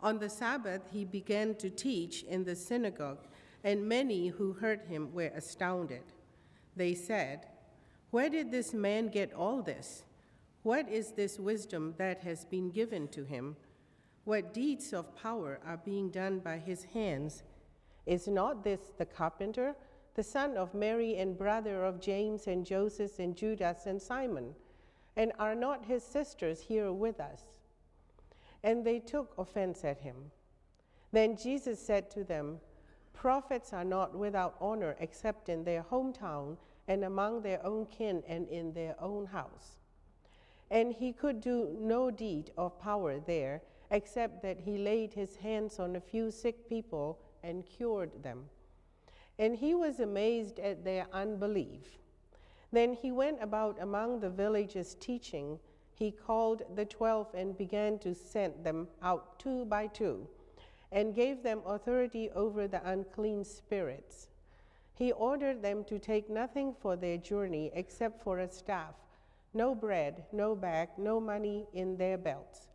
On 0.00 0.18
the 0.18 0.28
Sabbath, 0.28 0.82
he 0.92 1.04
began 1.04 1.54
to 1.54 1.70
teach 1.70 2.24
in 2.24 2.42
the 2.42 2.56
synagogue 2.56 3.28
and 3.64 3.88
many 3.88 4.28
who 4.28 4.52
heard 4.52 4.82
him 4.82 5.12
were 5.12 5.30
astounded. 5.34 6.02
They 6.76 6.94
said, 6.94 7.46
Where 8.10 8.28
did 8.28 8.50
this 8.50 8.74
man 8.74 9.08
get 9.08 9.32
all 9.32 9.62
this? 9.62 10.04
What 10.62 10.88
is 10.88 11.12
this 11.12 11.38
wisdom 11.38 11.94
that 11.98 12.20
has 12.20 12.44
been 12.44 12.70
given 12.70 13.08
to 13.08 13.24
him? 13.24 13.56
What 14.24 14.54
deeds 14.54 14.92
of 14.92 15.16
power 15.16 15.58
are 15.66 15.76
being 15.76 16.10
done 16.10 16.38
by 16.38 16.58
his 16.58 16.84
hands? 16.84 17.42
Is 18.06 18.28
not 18.28 18.62
this 18.62 18.92
the 18.96 19.06
carpenter, 19.06 19.74
the 20.14 20.22
son 20.22 20.56
of 20.56 20.74
Mary 20.74 21.16
and 21.16 21.38
brother 21.38 21.84
of 21.84 22.00
James 22.00 22.46
and 22.46 22.64
Joseph 22.64 23.18
and 23.18 23.36
Judas 23.36 23.86
and 23.86 24.00
Simon? 24.00 24.54
And 25.16 25.32
are 25.38 25.54
not 25.54 25.86
his 25.86 26.02
sisters 26.02 26.60
here 26.60 26.92
with 26.92 27.20
us? 27.20 27.42
And 28.62 28.84
they 28.84 29.00
took 29.00 29.34
offense 29.36 29.84
at 29.84 30.00
him. 30.00 30.30
Then 31.10 31.36
Jesus 31.36 31.84
said 31.84 32.10
to 32.12 32.24
them, 32.24 32.58
Prophets 33.12 33.72
are 33.72 33.84
not 33.84 34.14
without 34.14 34.56
honor 34.60 34.96
except 34.98 35.48
in 35.48 35.64
their 35.64 35.82
hometown 35.82 36.56
and 36.88 37.04
among 37.04 37.42
their 37.42 37.64
own 37.64 37.86
kin 37.86 38.22
and 38.26 38.48
in 38.48 38.72
their 38.72 38.96
own 39.00 39.26
house. 39.26 39.78
And 40.70 40.92
he 40.92 41.12
could 41.12 41.40
do 41.40 41.76
no 41.78 42.10
deed 42.10 42.50
of 42.56 42.78
power 42.80 43.20
there 43.20 43.62
except 43.90 44.42
that 44.42 44.58
he 44.58 44.78
laid 44.78 45.12
his 45.12 45.36
hands 45.36 45.78
on 45.78 45.96
a 45.96 46.00
few 46.00 46.30
sick 46.30 46.68
people 46.68 47.18
and 47.42 47.66
cured 47.66 48.22
them. 48.22 48.44
And 49.38 49.56
he 49.56 49.74
was 49.74 50.00
amazed 50.00 50.58
at 50.58 50.84
their 50.84 51.06
unbelief. 51.12 51.98
Then 52.72 52.94
he 52.94 53.12
went 53.12 53.42
about 53.42 53.80
among 53.80 54.20
the 54.20 54.30
villages 54.30 54.96
teaching. 54.98 55.58
He 55.94 56.10
called 56.10 56.62
the 56.74 56.86
twelve 56.86 57.28
and 57.34 57.56
began 57.56 57.98
to 58.00 58.14
send 58.14 58.64
them 58.64 58.88
out 59.02 59.38
two 59.38 59.66
by 59.66 59.88
two, 59.88 60.26
and 60.92 61.14
gave 61.14 61.42
them 61.42 61.62
authority 61.66 62.30
over 62.34 62.68
the 62.68 62.86
unclean 62.88 63.44
spirits. 63.44 64.28
He 64.94 65.10
ordered 65.12 65.62
them 65.62 65.84
to 65.84 65.98
take 65.98 66.28
nothing 66.28 66.74
for 66.78 66.96
their 66.96 67.16
journey 67.16 67.70
except 67.74 68.22
for 68.22 68.38
a 68.38 68.48
staff, 68.48 68.94
no 69.54 69.74
bread, 69.74 70.24
no 70.32 70.54
bag, 70.54 70.90
no 70.98 71.18
money 71.18 71.66
in 71.72 71.96
their 71.96 72.18
belts, 72.18 72.68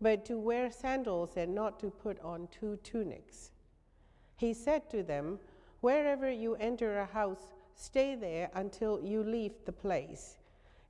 but 0.00 0.24
to 0.26 0.38
wear 0.38 0.70
sandals 0.70 1.36
and 1.36 1.54
not 1.54 1.78
to 1.80 1.90
put 1.90 2.20
on 2.20 2.48
two 2.50 2.76
tunics. 2.82 3.52
He 4.36 4.52
said 4.52 4.90
to 4.90 5.02
them, 5.04 5.38
Wherever 5.80 6.30
you 6.30 6.56
enter 6.56 6.98
a 6.98 7.06
house, 7.06 7.52
stay 7.74 8.16
there 8.16 8.50
until 8.54 9.00
you 9.02 9.22
leave 9.22 9.52
the 9.64 9.72
place. 9.72 10.36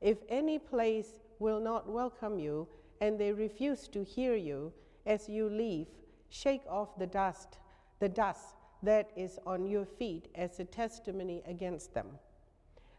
If 0.00 0.18
any 0.28 0.58
place 0.58 1.20
will 1.38 1.60
not 1.60 1.88
welcome 1.88 2.38
you 2.38 2.66
and 3.00 3.18
they 3.18 3.32
refuse 3.32 3.88
to 3.88 4.02
hear 4.02 4.34
you 4.34 4.72
as 5.06 5.28
you 5.28 5.48
leave, 5.48 5.86
shake 6.32 6.62
off 6.68 6.98
the 6.98 7.06
dust, 7.06 7.58
the 8.00 8.08
dust 8.08 8.56
that 8.82 9.10
is 9.16 9.38
on 9.46 9.66
your 9.66 9.84
feet 9.84 10.28
as 10.34 10.58
a 10.58 10.64
testimony 10.64 11.42
against 11.46 11.92
them. 11.94 12.06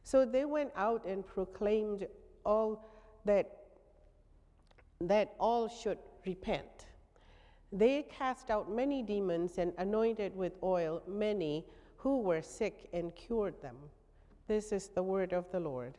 So 0.03 0.23
they 0.25 0.45
went 0.45 0.71
out 0.75 1.05
and 1.05 1.25
proclaimed 1.25 2.07
all 2.45 2.89
that 3.25 3.59
that 5.01 5.33
all 5.39 5.67
should 5.67 5.97
repent. 6.25 6.85
They 7.73 8.03
cast 8.03 8.49
out 8.49 8.71
many 8.71 9.01
demons 9.01 9.57
and 9.57 9.73
anointed 9.77 10.35
with 10.35 10.53
oil 10.63 11.01
many 11.07 11.65
who 11.97 12.21
were 12.21 12.41
sick 12.41 12.87
and 12.93 13.13
cured 13.15 13.59
them. 13.61 13.75
This 14.47 14.71
is 14.71 14.89
the 14.89 15.03
word 15.03 15.33
of 15.33 15.51
the 15.51 15.59
Lord. 15.59 15.97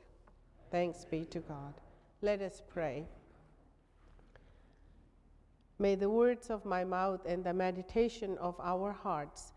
Thanks 0.70 1.05
be 1.05 1.25
to 1.27 1.40
God. 1.40 1.75
Let 2.23 2.40
us 2.40 2.62
pray. 2.66 3.07
May 5.79 5.97
the 5.97 6.09
words 6.09 6.51
of 6.51 6.65
my 6.65 6.85
mouth 6.85 7.27
and 7.27 7.43
the 7.43 7.53
meditation 7.53 8.39
of 8.39 8.55
our 8.61 8.93
hearts 8.93 9.53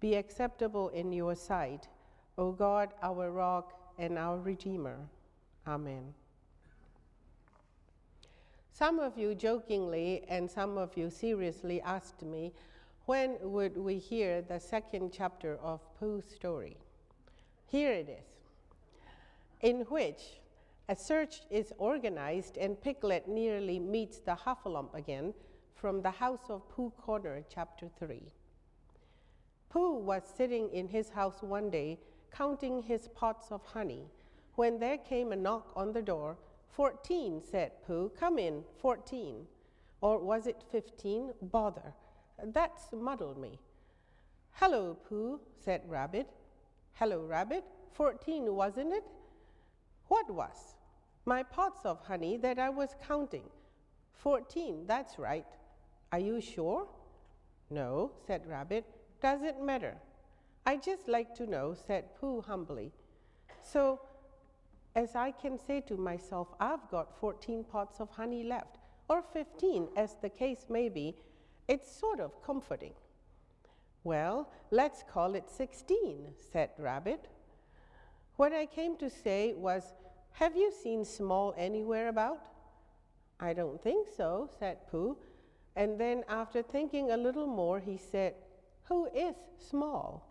be 0.00 0.14
acceptable 0.14 0.88
in 0.88 1.12
your 1.12 1.34
sight, 1.34 1.88
O 2.38 2.52
God, 2.52 2.94
our 3.02 3.30
rock 3.30 3.74
and 3.98 4.16
our 4.16 4.38
redeemer. 4.38 4.96
Amen. 5.66 6.14
Some 8.72 8.98
of 8.98 9.18
you 9.18 9.34
jokingly 9.34 10.24
and 10.26 10.50
some 10.50 10.78
of 10.78 10.96
you 10.96 11.10
seriously 11.10 11.82
asked 11.82 12.22
me, 12.22 12.54
when 13.04 13.36
would 13.42 13.76
we 13.76 13.98
hear 13.98 14.40
the 14.40 14.58
second 14.58 15.12
chapter 15.12 15.58
of 15.62 15.80
Pooh's 15.98 16.24
story? 16.30 16.78
Here 17.66 17.92
it 17.92 18.08
is, 18.08 18.24
in 19.60 19.80
which 19.90 20.40
a 20.88 20.96
search 20.96 21.42
is 21.50 21.74
organized 21.76 22.56
and 22.56 22.80
Piglet 22.80 23.28
nearly 23.28 23.78
meets 23.78 24.20
the 24.20 24.34
Heffalump 24.34 24.94
again 24.94 25.34
from 25.80 26.02
the 26.02 26.10
House 26.10 26.50
of 26.50 26.68
Pooh 26.68 26.92
Corner, 27.00 27.42
chapter 27.48 27.88
3. 27.98 28.20
Pooh 29.70 29.94
was 29.96 30.22
sitting 30.36 30.68
in 30.74 30.86
his 30.88 31.08
house 31.08 31.40
one 31.40 31.70
day 31.70 31.98
counting 32.30 32.82
his 32.82 33.08
pots 33.08 33.50
of 33.50 33.64
honey 33.64 34.04
when 34.56 34.78
there 34.78 34.98
came 34.98 35.32
a 35.32 35.36
knock 35.36 35.72
on 35.74 35.92
the 35.92 36.02
door. 36.02 36.36
Fourteen, 36.68 37.40
said 37.42 37.72
Pooh. 37.86 38.10
Come 38.18 38.38
in, 38.38 38.62
fourteen. 38.78 39.46
Or 40.02 40.18
was 40.18 40.46
it 40.46 40.62
fifteen? 40.70 41.32
Bother. 41.40 41.94
That's 42.44 42.92
muddled 42.92 43.38
me. 43.38 43.58
Hello, 44.52 44.98
Pooh, 45.08 45.40
said 45.64 45.80
Rabbit. 45.86 46.28
Hello, 46.92 47.24
Rabbit. 47.24 47.64
Fourteen, 47.94 48.54
wasn't 48.54 48.92
it? 48.92 49.04
What 50.08 50.30
was? 50.30 50.74
My 51.24 51.42
pots 51.42 51.86
of 51.86 52.04
honey 52.04 52.36
that 52.36 52.58
I 52.58 52.68
was 52.68 52.94
counting. 53.06 53.48
Fourteen, 54.12 54.84
that's 54.86 55.18
right. 55.18 55.46
Are 56.12 56.18
you 56.18 56.40
sure? 56.40 56.86
No, 57.70 58.10
said 58.26 58.46
Rabbit. 58.46 58.84
Doesn't 59.22 59.64
matter. 59.64 59.96
I 60.66 60.76
just 60.76 61.08
like 61.08 61.34
to 61.36 61.46
know, 61.46 61.74
said 61.86 62.16
Pooh 62.20 62.40
humbly. 62.40 62.92
So, 63.62 64.00
as 64.94 65.14
I 65.14 65.30
can 65.30 65.58
say 65.58 65.80
to 65.82 65.96
myself, 65.96 66.48
I've 66.58 66.90
got 66.90 67.18
14 67.20 67.64
pots 67.64 68.00
of 68.00 68.10
honey 68.10 68.42
left, 68.42 68.78
or 69.08 69.22
15, 69.32 69.88
as 69.96 70.16
the 70.20 70.28
case 70.28 70.66
may 70.68 70.88
be, 70.88 71.14
it's 71.68 71.90
sort 71.90 72.20
of 72.20 72.42
comforting. 72.44 72.92
Well, 74.02 74.50
let's 74.70 75.04
call 75.12 75.34
it 75.34 75.48
16, 75.48 76.32
said 76.52 76.70
Rabbit. 76.78 77.26
What 78.36 78.52
I 78.52 78.66
came 78.66 78.96
to 78.96 79.10
say 79.10 79.54
was, 79.54 79.84
Have 80.32 80.56
you 80.56 80.72
seen 80.72 81.04
Small 81.04 81.54
anywhere 81.56 82.08
about? 82.08 82.40
I 83.38 83.52
don't 83.52 83.80
think 83.80 84.08
so, 84.16 84.50
said 84.58 84.78
Pooh. 84.90 85.16
And 85.76 85.98
then, 85.98 86.24
after 86.28 86.62
thinking 86.62 87.10
a 87.10 87.16
little 87.16 87.46
more, 87.46 87.80
he 87.80 87.96
said, 87.96 88.34
Who 88.84 89.06
is 89.14 89.34
Small? 89.58 90.26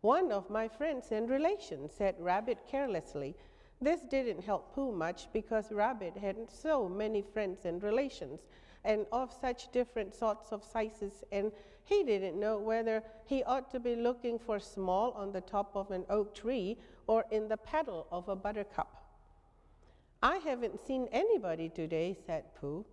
One 0.00 0.30
of 0.30 0.50
my 0.50 0.68
friends 0.68 1.10
and 1.10 1.28
relations, 1.28 1.92
said 1.92 2.14
Rabbit 2.18 2.58
carelessly. 2.70 3.34
This 3.80 4.00
didn't 4.02 4.44
help 4.44 4.74
Pooh 4.74 4.92
much 4.92 5.28
because 5.32 5.72
Rabbit 5.72 6.16
had 6.16 6.36
so 6.48 6.88
many 6.88 7.22
friends 7.22 7.64
and 7.64 7.82
relations 7.82 8.40
and 8.86 9.04
of 9.10 9.32
such 9.40 9.70
different 9.72 10.14
sorts 10.14 10.52
of 10.52 10.64
sizes, 10.64 11.24
and 11.32 11.50
he 11.84 12.04
didn't 12.04 12.38
know 12.38 12.58
whether 12.58 13.02
he 13.26 13.42
ought 13.42 13.70
to 13.72 13.80
be 13.80 13.96
looking 13.96 14.38
for 14.38 14.58
small 14.60 15.10
on 15.12 15.32
the 15.32 15.40
top 15.40 15.74
of 15.74 15.90
an 15.90 16.04
oak 16.08 16.34
tree 16.34 16.78
or 17.06 17.24
in 17.30 17.48
the 17.48 17.56
petal 17.56 18.06
of 18.10 18.28
a 18.28 18.36
buttercup. 18.36 19.02
I 20.22 20.36
haven't 20.36 20.80
seen 20.86 21.08
anybody 21.12 21.68
today, 21.68 22.16
said 22.26 22.44
Pooh, 22.54 22.84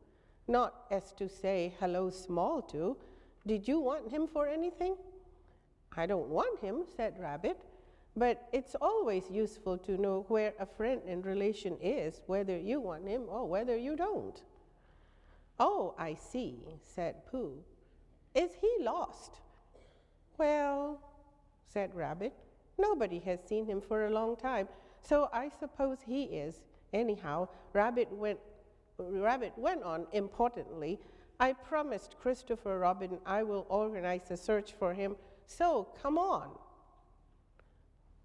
not 0.47 0.85
as 0.91 1.11
to 1.13 1.29
say 1.29 1.73
hello, 1.79 2.09
small 2.09 2.61
to. 2.63 2.97
Did 3.45 3.67
you 3.67 3.79
want 3.79 4.09
him 4.09 4.27
for 4.27 4.47
anything? 4.47 4.95
I 5.95 6.05
don't 6.05 6.29
want 6.29 6.59
him, 6.59 6.83
said 6.95 7.15
Rabbit. 7.19 7.59
But 8.15 8.47
it's 8.53 8.75
always 8.79 9.23
useful 9.31 9.77
to 9.79 9.99
know 9.99 10.25
where 10.27 10.53
a 10.59 10.65
friend 10.65 11.01
and 11.07 11.25
relation 11.25 11.77
is, 11.81 12.21
whether 12.27 12.57
you 12.57 12.79
want 12.79 13.07
him 13.07 13.23
or 13.27 13.47
whether 13.47 13.75
you 13.75 13.95
don't. 13.95 14.41
Oh, 15.59 15.95
I 15.97 16.13
see, 16.13 16.59
said 16.83 17.25
Pooh. 17.25 17.57
Is 18.35 18.51
he 18.61 18.71
lost? 18.81 19.39
Well, 20.37 20.99
said 21.67 21.93
Rabbit, 21.95 22.33
nobody 22.77 23.19
has 23.19 23.39
seen 23.47 23.65
him 23.65 23.81
for 23.81 24.05
a 24.05 24.11
long 24.11 24.35
time, 24.35 24.67
so 25.01 25.29
I 25.33 25.49
suppose 25.59 25.97
he 26.05 26.23
is. 26.23 26.61
Anyhow, 26.91 27.47
Rabbit 27.73 28.11
went, 28.11 28.39
Rabbit 28.97 29.53
went 29.57 29.83
on 29.83 30.07
importantly. 30.11 30.99
I 31.39 31.53
promised 31.53 32.15
Christopher 32.21 32.79
Robin 32.79 33.19
I 33.25 33.43
will 33.43 33.65
organize 33.69 34.29
a 34.29 34.37
search 34.37 34.73
for 34.73 34.93
him, 34.93 35.15
so 35.45 35.89
come 36.01 36.17
on. 36.17 36.51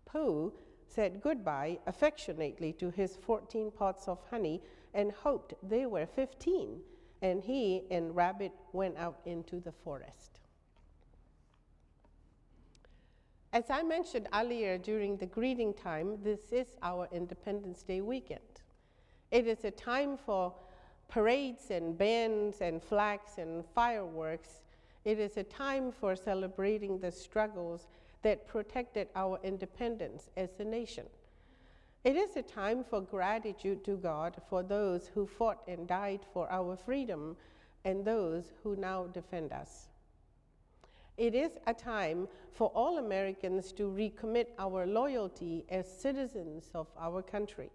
Pooh 0.05 0.53
said 0.87 1.21
goodbye 1.21 1.79
affectionately 1.87 2.73
to 2.75 2.91
his 2.91 3.17
14 3.17 3.71
pots 3.71 4.09
of 4.09 4.19
honey 4.31 4.63
and 4.95 5.13
hoped 5.13 5.55
they 5.63 5.87
were 5.87 6.07
15, 6.07 6.81
and 7.23 7.43
he 7.43 7.83
and 7.91 8.15
Rabbit 8.15 8.53
went 8.73 8.97
out 8.97 9.21
into 9.27 9.61
the 9.61 9.73
forest. 9.73 10.41
As 13.53 13.71
I 13.71 13.83
mentioned 13.83 14.29
earlier 14.33 14.79
during 14.79 15.17
the 15.17 15.27
greeting 15.27 15.73
time, 15.73 16.19
this 16.23 16.53
is 16.53 16.77
our 16.83 17.09
Independence 17.13 17.83
Day 17.83 18.01
weekend. 18.01 18.63
It 19.31 19.47
is 19.47 19.64
a 19.64 19.71
time 19.71 20.17
for 20.17 20.55
parades 21.09 21.71
and 21.71 21.97
bands 21.97 22.61
and 22.61 22.83
flags 22.83 23.33
and 23.38 23.64
fireworks. 23.75 24.62
It 25.05 25.19
is 25.19 25.37
a 25.37 25.43
time 25.45 25.93
for 25.93 26.17
celebrating 26.17 26.99
the 26.99 27.12
struggles 27.12 27.88
that 28.23 28.47
protected 28.47 29.09
our 29.14 29.38
independence 29.43 30.29
as 30.37 30.51
a 30.59 30.64
nation. 30.64 31.07
It 32.05 32.17
is 32.17 32.37
a 32.37 32.43
time 32.43 32.85
for 32.85 33.01
gratitude 33.01 33.85
to 33.85 33.97
God 33.97 34.37
for 34.49 34.62
those 34.62 35.09
who 35.09 35.27
fought 35.27 35.62
and 35.69 35.87
died 35.87 36.21
for 36.33 36.51
our 36.51 36.77
freedom 36.77 37.37
and 37.85 38.05
those 38.05 38.53
who 38.62 38.77
now 38.77 39.07
defend 39.07 39.53
us. 39.53 39.88
It 41.17 41.35
is 41.35 41.51
a 41.67 41.75
time 41.75 42.29
for 42.53 42.69
all 42.75 42.99
Americans 42.99 43.73
to 43.73 43.85
recommit 43.91 44.47
our 44.59 44.87
loyalty 44.87 45.64
as 45.69 45.91
citizens 45.91 46.71
of 46.75 46.87
our 46.99 47.23
country. 47.23 47.71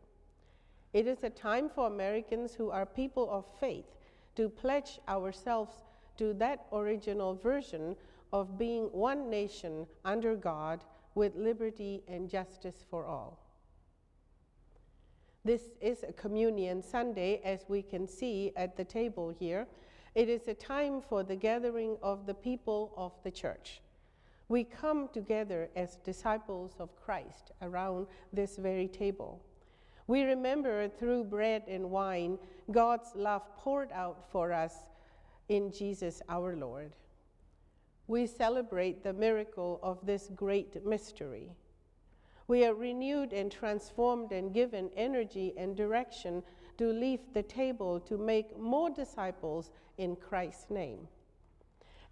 It 0.94 1.08
is 1.08 1.24
a 1.24 1.30
time 1.30 1.70
for 1.70 1.88
Americans 1.88 2.54
who 2.54 2.70
are 2.70 2.86
people 2.86 3.30
of 3.32 3.46
faith 3.60 3.86
to 4.36 4.48
pledge 4.48 5.00
ourselves 5.10 5.84
to 6.18 6.34
that 6.36 6.68
original 6.72 7.34
version 7.36 7.96
of 8.32 8.58
being 8.58 8.86
one 8.92 9.30
nation 9.30 9.88
under 10.06 10.36
God 10.36 10.84
with 11.16 11.36
liberty 11.36 12.04
and 12.08 12.30
justice 12.30 12.86
for 12.90 13.06
all. 13.06 13.40
This 15.46 15.74
is 15.82 16.04
a 16.04 16.14
communion 16.14 16.82
Sunday, 16.82 17.42
as 17.44 17.66
we 17.68 17.82
can 17.82 18.08
see 18.08 18.54
at 18.56 18.78
the 18.78 18.86
table 18.86 19.30
here. 19.30 19.68
It 20.16 20.30
is 20.30 20.48
a 20.48 20.54
time 20.54 21.02
for 21.02 21.24
the 21.24 21.36
gathering 21.36 21.98
of 22.02 22.26
the 22.26 22.34
people 22.34 22.94
of 22.96 23.12
the 23.24 23.32
church. 23.32 23.82
We 24.48 24.64
come 24.64 25.10
together 25.12 25.70
as 25.76 25.98
disciples 25.98 26.76
of 26.80 26.96
Christ 26.96 27.52
around 27.62 28.08
this 28.32 28.58
very 28.58 28.88
table. 28.88 29.42
We 30.14 30.26
remember 30.26 30.88
through 30.90 31.24
bread 31.24 31.64
and 31.68 31.90
wine 31.90 32.38
God's 32.70 33.16
love 33.16 33.42
poured 33.58 33.92
out 33.92 34.30
for 34.32 34.54
us 34.54 34.76
in 35.50 35.72
Jesus 35.72 36.22
our 36.30 36.56
Lord. 36.56 36.92
We 38.06 38.28
celebrate 38.28 39.02
the 39.04 39.14
miracle 39.14 39.80
of 39.82 40.06
this 40.06 40.30
great 40.36 40.86
mystery. 40.86 41.50
We 42.48 42.64
are 42.64 42.76
renewed 42.76 43.34
and 43.34 43.52
transformed 43.52 44.32
and 44.34 44.54
given 44.54 44.92
energy 44.96 45.56
and 45.58 45.76
direction 45.76 46.44
to 46.78 46.94
leave 46.94 47.22
the 47.34 47.42
table 47.42 48.00
to 48.02 48.16
make 48.16 48.56
more 48.56 48.92
disciples 48.92 49.72
in 49.98 50.16
Christ's 50.16 50.70
name. 50.70 51.08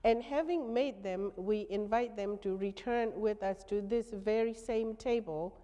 And 0.03 0.23
having 0.23 0.73
made 0.73 1.03
them, 1.03 1.33
we 1.35 1.67
invite 1.69 2.17
them 2.17 2.39
to 2.41 2.57
return 2.57 3.11
with 3.13 3.43
us 3.43 3.63
to 3.65 3.79
this 3.79 4.07
very 4.11 4.55
same 4.55 4.95
table, 4.95 5.55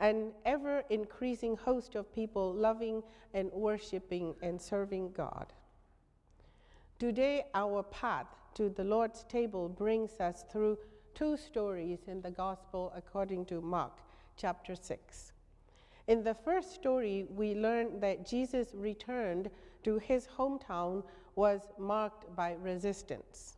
an 0.00 0.32
ever 0.46 0.82
increasing 0.90 1.56
host 1.56 1.94
of 1.94 2.12
people 2.12 2.52
loving 2.54 3.02
and 3.34 3.52
worshiping 3.52 4.34
and 4.42 4.60
serving 4.60 5.12
God. 5.12 5.52
Today, 6.98 7.44
our 7.54 7.82
path 7.84 8.26
to 8.54 8.70
the 8.70 8.84
Lord's 8.84 9.24
table 9.24 9.68
brings 9.68 10.18
us 10.18 10.44
through 10.50 10.78
two 11.14 11.36
stories 11.36 12.00
in 12.06 12.20
the 12.20 12.30
Gospel 12.30 12.92
according 12.96 13.44
to 13.46 13.60
Mark 13.60 13.92
chapter 14.36 14.74
6. 14.74 15.32
In 16.08 16.24
the 16.24 16.34
first 16.34 16.74
story, 16.74 17.26
we 17.30 17.54
learn 17.54 18.00
that 18.00 18.26
Jesus 18.26 18.68
returned 18.74 19.50
to 19.84 19.98
his 19.98 20.26
hometown 20.26 21.04
was 21.36 21.68
marked 21.78 22.34
by 22.34 22.56
resistance. 22.60 23.56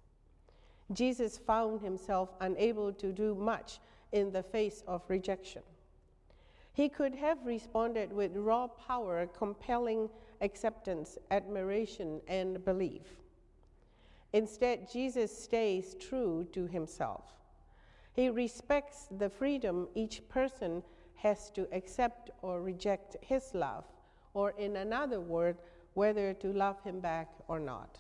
Jesus 0.93 1.39
found 1.39 1.81
himself 1.81 2.35
unable 2.41 2.93
to 2.93 3.13
do 3.13 3.35
much 3.35 3.79
in 4.13 4.31
the 4.31 4.43
face 4.43 4.83
of 4.87 5.03
rejection. 5.09 5.63
He 6.73 6.89
could 6.89 7.15
have 7.15 7.45
responded 7.45 8.13
with 8.13 8.37
raw 8.37 8.67
power, 8.67 9.27
compelling 9.27 10.09
acceptance, 10.41 11.19
admiration, 11.31 12.21
and 12.27 12.65
belief. 12.65 13.03
Instead, 14.33 14.91
Jesus 14.91 15.37
stays 15.37 15.95
true 16.01 16.47
to 16.53 16.67
himself. 16.67 17.25
He 18.15 18.31
respects 18.31 19.09
the 19.19 19.29
freedom 19.29 19.89
each 19.95 20.27
person 20.29 20.83
has 21.17 21.51
to 21.51 21.69
accept 21.73 22.31
or 22.41 22.63
reject 22.63 23.17
his 23.21 23.55
love, 23.55 23.85
or 24.35 24.51
in 24.59 24.77
another 24.77 25.21
word, 25.21 25.59
whether 25.95 26.33
to 26.35 26.53
love 26.53 26.83
him 26.83 27.01
back 27.01 27.29
or 27.49 27.61
not. 27.61 27.99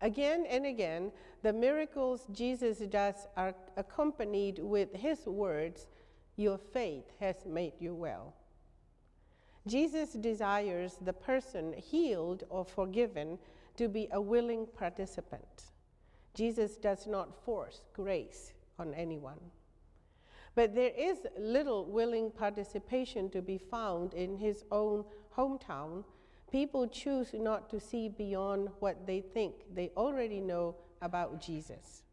Again 0.00 0.44
and 0.48 0.66
again, 0.66 1.12
the 1.42 1.52
miracles 1.52 2.26
Jesus 2.32 2.78
does 2.78 3.28
are 3.36 3.54
accompanied 3.76 4.58
with 4.58 4.94
his 4.94 5.26
words, 5.26 5.86
Your 6.36 6.58
faith 6.58 7.04
has 7.20 7.36
made 7.46 7.74
you 7.78 7.94
well. 7.94 8.34
Jesus 9.66 10.12
desires 10.12 10.96
the 11.00 11.12
person 11.12 11.72
healed 11.72 12.44
or 12.50 12.64
forgiven 12.64 13.38
to 13.76 13.88
be 13.88 14.08
a 14.12 14.20
willing 14.20 14.66
participant. 14.66 15.72
Jesus 16.34 16.76
does 16.76 17.06
not 17.06 17.44
force 17.44 17.80
grace 17.92 18.52
on 18.78 18.92
anyone. 18.94 19.40
But 20.54 20.74
there 20.74 20.92
is 20.96 21.26
little 21.38 21.86
willing 21.86 22.30
participation 22.30 23.30
to 23.30 23.42
be 23.42 23.58
found 23.58 24.14
in 24.14 24.36
his 24.36 24.64
own 24.70 25.04
hometown 25.36 26.04
people 26.54 26.86
choose 26.86 27.34
not 27.34 27.68
to 27.68 27.80
see 27.80 28.08
beyond 28.08 28.68
what 28.78 29.08
they 29.08 29.20
think 29.20 29.56
they 29.74 29.90
already 29.96 30.38
know 30.38 30.76
about 31.02 31.40
Jesus. 31.40 32.03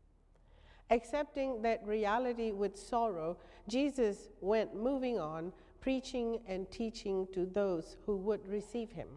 Accepting 0.92 1.62
that 1.62 1.88
reality 1.88 2.52
with 2.52 2.78
sorrow, 2.78 3.38
Jesus 3.70 4.28
went 4.42 4.76
moving 4.76 5.18
on, 5.18 5.54
preaching 5.80 6.42
and 6.48 6.70
teaching 6.70 7.28
to 7.34 7.46
those 7.46 7.96
who 8.06 8.18
would 8.18 8.46
receive 8.46 8.92
him. 8.92 9.08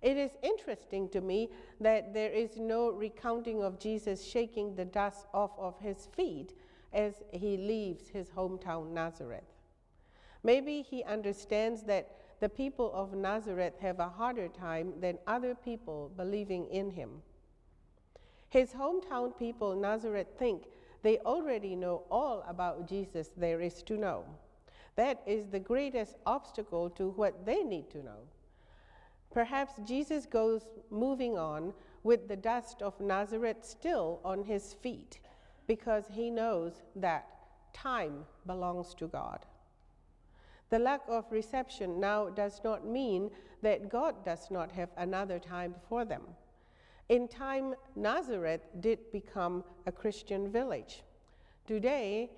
It 0.00 0.16
is 0.16 0.30
interesting 0.42 1.08
to 1.10 1.20
me 1.20 1.50
that 1.80 2.14
there 2.14 2.30
is 2.30 2.56
no 2.58 2.90
recounting 2.90 3.62
of 3.62 3.80
Jesus 3.80 4.24
shaking 4.24 4.76
the 4.76 4.84
dust 4.84 5.26
off 5.34 5.50
of 5.58 5.78
his 5.80 6.06
feet 6.16 6.54
as 6.92 7.22
he 7.32 7.56
leaves 7.56 8.08
his 8.08 8.30
hometown 8.30 8.92
Nazareth. 8.92 9.44
Maybe 10.44 10.80
he 10.80 11.02
understands 11.04 11.82
that 11.82 12.16
the 12.38 12.48
people 12.48 12.90
of 12.94 13.14
Nazareth 13.14 13.74
have 13.80 13.98
a 13.98 14.08
harder 14.08 14.48
time 14.48 14.94
than 15.00 15.18
other 15.26 15.54
people 15.54 16.10
believing 16.16 16.66
in 16.68 16.90
him. 16.90 17.22
His 18.50 18.72
hometown 18.72 19.36
people, 19.38 19.76
Nazareth, 19.76 20.26
think 20.38 20.64
they 21.02 21.18
already 21.20 21.74
know 21.74 22.02
all 22.10 22.44
about 22.48 22.88
Jesus 22.88 23.30
there 23.36 23.60
is 23.60 23.82
to 23.84 23.96
know. 23.96 24.24
That 24.96 25.22
is 25.24 25.46
the 25.46 25.60
greatest 25.60 26.16
obstacle 26.26 26.90
to 26.90 27.10
what 27.10 27.46
they 27.46 27.62
need 27.62 27.90
to 27.90 28.02
know. 28.02 28.28
Perhaps 29.32 29.74
Jesus 29.86 30.26
goes 30.26 30.62
moving 30.90 31.38
on 31.38 31.72
with 32.02 32.26
the 32.26 32.36
dust 32.36 32.82
of 32.82 33.00
Nazareth 33.00 33.58
still 33.62 34.20
on 34.24 34.42
his 34.42 34.74
feet 34.74 35.20
because 35.68 36.04
he 36.10 36.28
knows 36.28 36.82
that 36.96 37.28
time 37.72 38.24
belongs 38.46 38.94
to 38.94 39.06
God. 39.06 39.46
The 40.70 40.78
lack 40.80 41.02
of 41.08 41.30
reception 41.30 42.00
now 42.00 42.28
does 42.28 42.60
not 42.64 42.84
mean 42.84 43.30
that 43.62 43.88
God 43.88 44.24
does 44.24 44.50
not 44.50 44.72
have 44.72 44.90
another 44.96 45.38
time 45.38 45.74
for 45.88 46.04
them. 46.04 46.22
In 47.10 47.26
time, 47.26 47.74
Nazareth 47.96 48.68
did 48.78 49.10
become 49.10 49.64
a 49.84 49.90
Christian 49.90 50.48
village. 50.48 51.02
Today, 51.66 52.30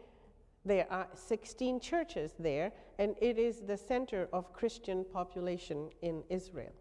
there 0.64 0.86
are 0.90 1.08
16 1.12 1.78
churches 1.78 2.32
there, 2.38 2.72
and 2.98 3.14
it 3.20 3.38
is 3.38 3.60
the 3.60 3.76
center 3.76 4.30
of 4.32 4.54
Christian 4.54 5.04
population 5.04 5.90
in 6.00 6.22
Israel. 6.30 6.72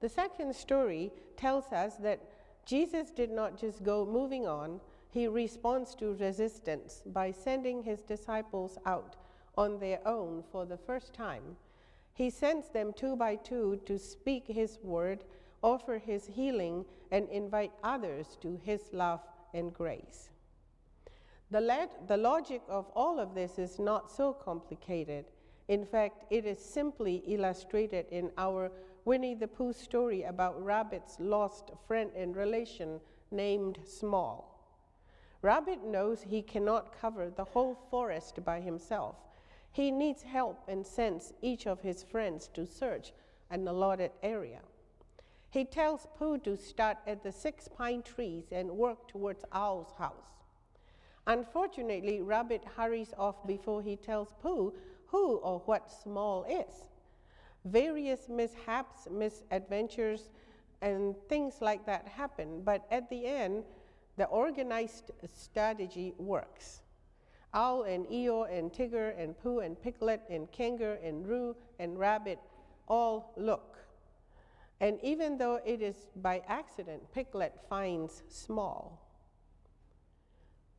The 0.00 0.10
second 0.10 0.54
story 0.54 1.10
tells 1.38 1.72
us 1.72 1.96
that 2.02 2.20
Jesus 2.66 3.10
did 3.10 3.30
not 3.30 3.56
just 3.56 3.82
go 3.82 4.04
moving 4.04 4.46
on, 4.46 4.78
he 5.08 5.28
responds 5.28 5.94
to 5.94 6.16
resistance 6.16 7.02
by 7.06 7.32
sending 7.32 7.82
his 7.82 8.02
disciples 8.02 8.76
out 8.84 9.16
on 9.56 9.78
their 9.78 10.06
own 10.06 10.44
for 10.52 10.66
the 10.66 10.76
first 10.76 11.14
time. 11.14 11.56
He 12.14 12.28
sends 12.28 12.68
them 12.68 12.92
two 12.92 13.16
by 13.16 13.36
two 13.36 13.80
to 13.86 13.98
speak 13.98 14.46
His 14.46 14.78
word, 14.82 15.24
offer 15.62 15.98
His 15.98 16.26
healing, 16.26 16.84
and 17.10 17.28
invite 17.28 17.72
others 17.84 18.36
to 18.40 18.58
His 18.64 18.92
love 18.92 19.20
and 19.54 19.72
grace. 19.72 20.30
The, 21.50 21.88
the 22.08 22.16
logic 22.16 22.62
of 22.68 22.86
all 22.94 23.20
of 23.20 23.34
this 23.34 23.58
is 23.58 23.78
not 23.78 24.10
so 24.10 24.32
complicated. 24.32 25.26
In 25.68 25.84
fact, 25.84 26.24
it 26.30 26.46
is 26.46 26.58
simply 26.58 27.22
illustrated 27.26 28.06
in 28.10 28.30
our 28.38 28.72
Winnie 29.04 29.34
the 29.34 29.48
Pooh 29.48 29.72
story 29.72 30.22
about 30.22 30.62
Rabbit's 30.62 31.18
lost 31.20 31.70
friend 31.86 32.10
and 32.16 32.34
relation 32.36 33.00
named 33.30 33.78
Small. 33.84 34.48
Rabbit 35.42 35.84
knows 35.84 36.22
he 36.22 36.40
cannot 36.40 36.98
cover 36.98 37.28
the 37.28 37.44
whole 37.44 37.74
forest 37.90 38.44
by 38.44 38.60
himself, 38.60 39.16
he 39.72 39.90
needs 39.90 40.22
help 40.22 40.62
and 40.68 40.86
sends 40.86 41.32
each 41.40 41.66
of 41.66 41.80
his 41.80 42.02
friends 42.02 42.48
to 42.54 42.66
search 42.66 43.12
an 43.50 43.66
allotted 43.66 44.12
area. 44.22 44.60
He 45.52 45.66
tells 45.66 46.06
Pooh 46.16 46.38
to 46.38 46.56
start 46.56 46.96
at 47.06 47.22
the 47.22 47.30
six 47.30 47.68
pine 47.68 48.02
trees 48.02 48.46
and 48.52 48.70
work 48.70 49.06
towards 49.06 49.44
Owl's 49.52 49.92
house. 49.98 50.48
Unfortunately, 51.26 52.22
Rabbit 52.22 52.64
hurries 52.74 53.12
off 53.18 53.46
before 53.46 53.82
he 53.82 53.96
tells 53.96 54.32
Pooh 54.40 54.72
who 55.08 55.36
or 55.36 55.58
what 55.66 55.92
Small 55.92 56.44
is. 56.44 56.88
Various 57.66 58.30
mishaps, 58.30 59.06
misadventures, 59.10 60.30
and 60.80 61.14
things 61.28 61.60
like 61.60 61.84
that 61.84 62.08
happen, 62.08 62.62
but 62.64 62.86
at 62.90 63.10
the 63.10 63.26
end, 63.26 63.64
the 64.16 64.24
organized 64.24 65.10
strategy 65.34 66.14
works. 66.16 66.80
Owl 67.52 67.82
and 67.82 68.06
Eeyore 68.06 68.50
and 68.50 68.72
Tigger 68.72 69.12
and 69.22 69.38
Pooh 69.38 69.58
and 69.58 69.80
Piglet 69.80 70.22
and 70.30 70.50
Kangaroo 70.50 70.96
and 71.04 71.28
Roo 71.28 71.54
and 71.78 71.98
Rabbit 71.98 72.38
all 72.88 73.34
look. 73.36 73.71
And 74.82 74.98
even 75.00 75.38
though 75.38 75.60
it 75.64 75.80
is 75.80 76.08
by 76.16 76.42
accident, 76.48 77.04
Piglet 77.12 77.56
finds 77.68 78.24
small. 78.28 79.00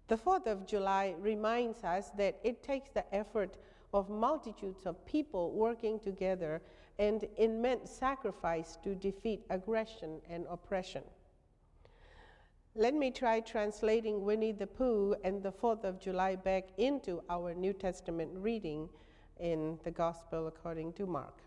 The 0.09 0.17
4th 0.17 0.45
of 0.45 0.67
July 0.67 1.15
reminds 1.17 1.85
us 1.85 2.11
that 2.17 2.37
it 2.43 2.61
takes 2.61 2.89
the 2.89 3.05
effort 3.15 3.55
of 3.93 4.09
multitudes 4.09 4.85
of 4.85 5.05
people 5.05 5.53
working 5.53 6.01
together 6.01 6.61
and 6.99 7.25
immense 7.37 7.89
sacrifice 7.91 8.77
to 8.83 8.93
defeat 8.93 9.45
aggression 9.49 10.19
and 10.29 10.45
oppression. 10.49 11.03
Let 12.75 12.95
me 12.95 13.09
try 13.09 13.39
translating 13.39 14.25
Winnie 14.25 14.51
the 14.51 14.67
Pooh 14.67 15.15
and 15.23 15.41
the 15.41 15.51
4th 15.53 15.85
of 15.85 16.01
July 16.01 16.35
back 16.35 16.65
into 16.77 17.21
our 17.29 17.53
New 17.53 17.71
Testament 17.71 18.31
reading 18.33 18.89
in 19.39 19.79
the 19.85 19.91
Gospel 19.91 20.47
according 20.47 20.91
to 20.93 21.05
Mark. 21.05 21.42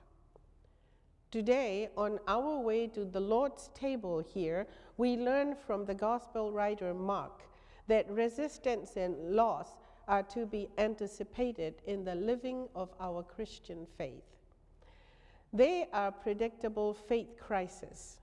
Today, 1.32 1.88
on 1.96 2.20
our 2.28 2.60
way 2.60 2.86
to 2.88 3.04
the 3.04 3.20
Lord's 3.20 3.68
table 3.74 4.20
here, 4.20 4.66
we 4.96 5.16
learn 5.16 5.56
from 5.66 5.84
the 5.84 5.94
Gospel 5.94 6.52
writer 6.52 6.94
Mark 6.94 7.42
that 7.88 8.08
resistance 8.08 8.96
and 8.96 9.34
loss 9.34 9.76
are 10.06 10.22
to 10.22 10.46
be 10.46 10.68
anticipated 10.78 11.74
in 11.86 12.04
the 12.04 12.14
living 12.14 12.68
of 12.76 12.90
our 13.00 13.24
Christian 13.24 13.86
faith. 13.98 14.22
They 15.52 15.88
are 15.92 16.12
predictable 16.12 16.94
faith 16.94 17.36
crises. 17.40 18.18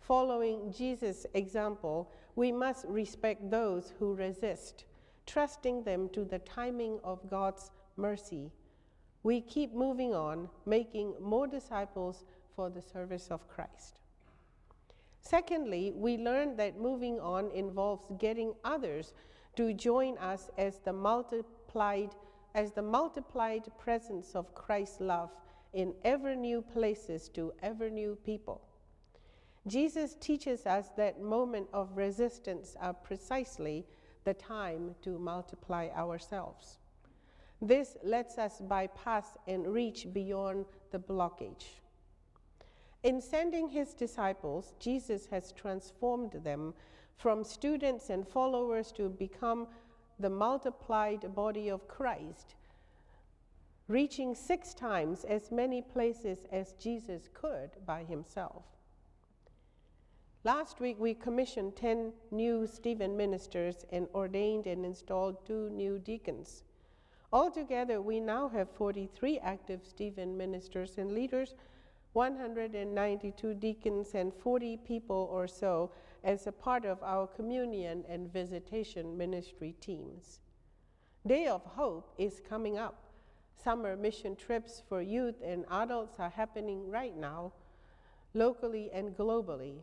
Following 0.00 0.72
Jesus' 0.72 1.26
example, 1.34 2.10
we 2.34 2.50
must 2.50 2.86
respect 2.86 3.50
those 3.50 3.92
who 3.98 4.14
resist, 4.14 4.86
trusting 5.26 5.82
them 5.82 6.08
to 6.10 6.24
the 6.24 6.38
timing 6.40 6.98
of 7.04 7.28
God's 7.28 7.70
mercy. 7.96 8.50
We 9.22 9.42
keep 9.42 9.74
moving 9.74 10.14
on, 10.14 10.48
making 10.64 11.14
more 11.20 11.46
disciples 11.46 12.24
for 12.58 12.68
the 12.68 12.82
service 12.82 13.28
of 13.30 13.46
Christ. 13.46 14.00
Secondly, 15.20 15.92
we 15.94 16.16
learn 16.16 16.56
that 16.56 16.80
moving 16.80 17.20
on 17.20 17.52
involves 17.52 18.04
getting 18.18 18.52
others 18.64 19.14
to 19.54 19.72
join 19.72 20.18
us 20.18 20.50
as 20.58 20.80
the 20.80 20.92
multiplied 20.92 22.10
as 22.56 22.72
the 22.72 22.82
multiplied 22.82 23.62
presence 23.78 24.34
of 24.34 24.52
Christ's 24.56 25.00
love 25.00 25.30
in 25.72 25.94
ever 26.02 26.34
new 26.34 26.60
places 26.60 27.28
to 27.28 27.52
ever 27.62 27.88
new 27.88 28.18
people. 28.24 28.60
Jesus 29.68 30.16
teaches 30.18 30.66
us 30.66 30.88
that 30.96 31.22
moments 31.22 31.70
of 31.72 31.96
resistance 31.96 32.74
are 32.80 32.94
precisely 32.94 33.86
the 34.24 34.34
time 34.34 34.96
to 35.02 35.16
multiply 35.16 35.90
ourselves. 35.94 36.78
This 37.62 37.96
lets 38.02 38.36
us 38.36 38.60
bypass 38.60 39.36
and 39.46 39.64
reach 39.68 40.08
beyond 40.12 40.64
the 40.90 40.98
blockage. 40.98 41.78
In 43.02 43.20
sending 43.20 43.68
his 43.68 43.94
disciples, 43.94 44.74
Jesus 44.80 45.26
has 45.26 45.52
transformed 45.52 46.32
them 46.42 46.74
from 47.16 47.44
students 47.44 48.10
and 48.10 48.26
followers 48.26 48.90
to 48.92 49.08
become 49.08 49.68
the 50.18 50.30
multiplied 50.30 51.34
body 51.34 51.68
of 51.68 51.86
Christ, 51.86 52.54
reaching 53.86 54.34
six 54.34 54.74
times 54.74 55.24
as 55.24 55.52
many 55.52 55.80
places 55.80 56.44
as 56.50 56.72
Jesus 56.74 57.28
could 57.32 57.70
by 57.86 58.02
himself. 58.02 58.64
Last 60.44 60.80
week, 60.80 60.96
we 60.98 61.14
commissioned 61.14 61.76
10 61.76 62.12
new 62.30 62.66
Stephen 62.66 63.16
ministers 63.16 63.84
and 63.92 64.08
ordained 64.14 64.66
and 64.66 64.84
installed 64.84 65.44
two 65.44 65.70
new 65.70 65.98
deacons. 65.98 66.62
Altogether, 67.32 68.00
we 68.00 68.20
now 68.20 68.48
have 68.48 68.70
43 68.70 69.38
active 69.40 69.80
Stephen 69.84 70.36
ministers 70.36 70.96
and 70.96 71.12
leaders, 71.12 71.54
192 72.12 73.54
deacons, 73.54 74.14
and 74.14 74.32
40 74.34 74.78
people 74.78 75.28
or 75.30 75.46
so 75.46 75.90
as 76.24 76.46
a 76.46 76.52
part 76.52 76.84
of 76.84 77.02
our 77.02 77.26
communion 77.26 78.04
and 78.08 78.32
visitation 78.32 79.16
ministry 79.16 79.74
teams. 79.80 80.40
Day 81.26 81.46
of 81.46 81.64
Hope 81.64 82.14
is 82.18 82.40
coming 82.48 82.78
up. 82.78 83.04
Summer 83.62 83.96
mission 83.96 84.36
trips 84.36 84.82
for 84.88 85.02
youth 85.02 85.34
and 85.44 85.64
adults 85.70 86.18
are 86.18 86.30
happening 86.30 86.88
right 86.88 87.16
now, 87.16 87.52
locally 88.34 88.90
and 88.92 89.16
globally. 89.16 89.80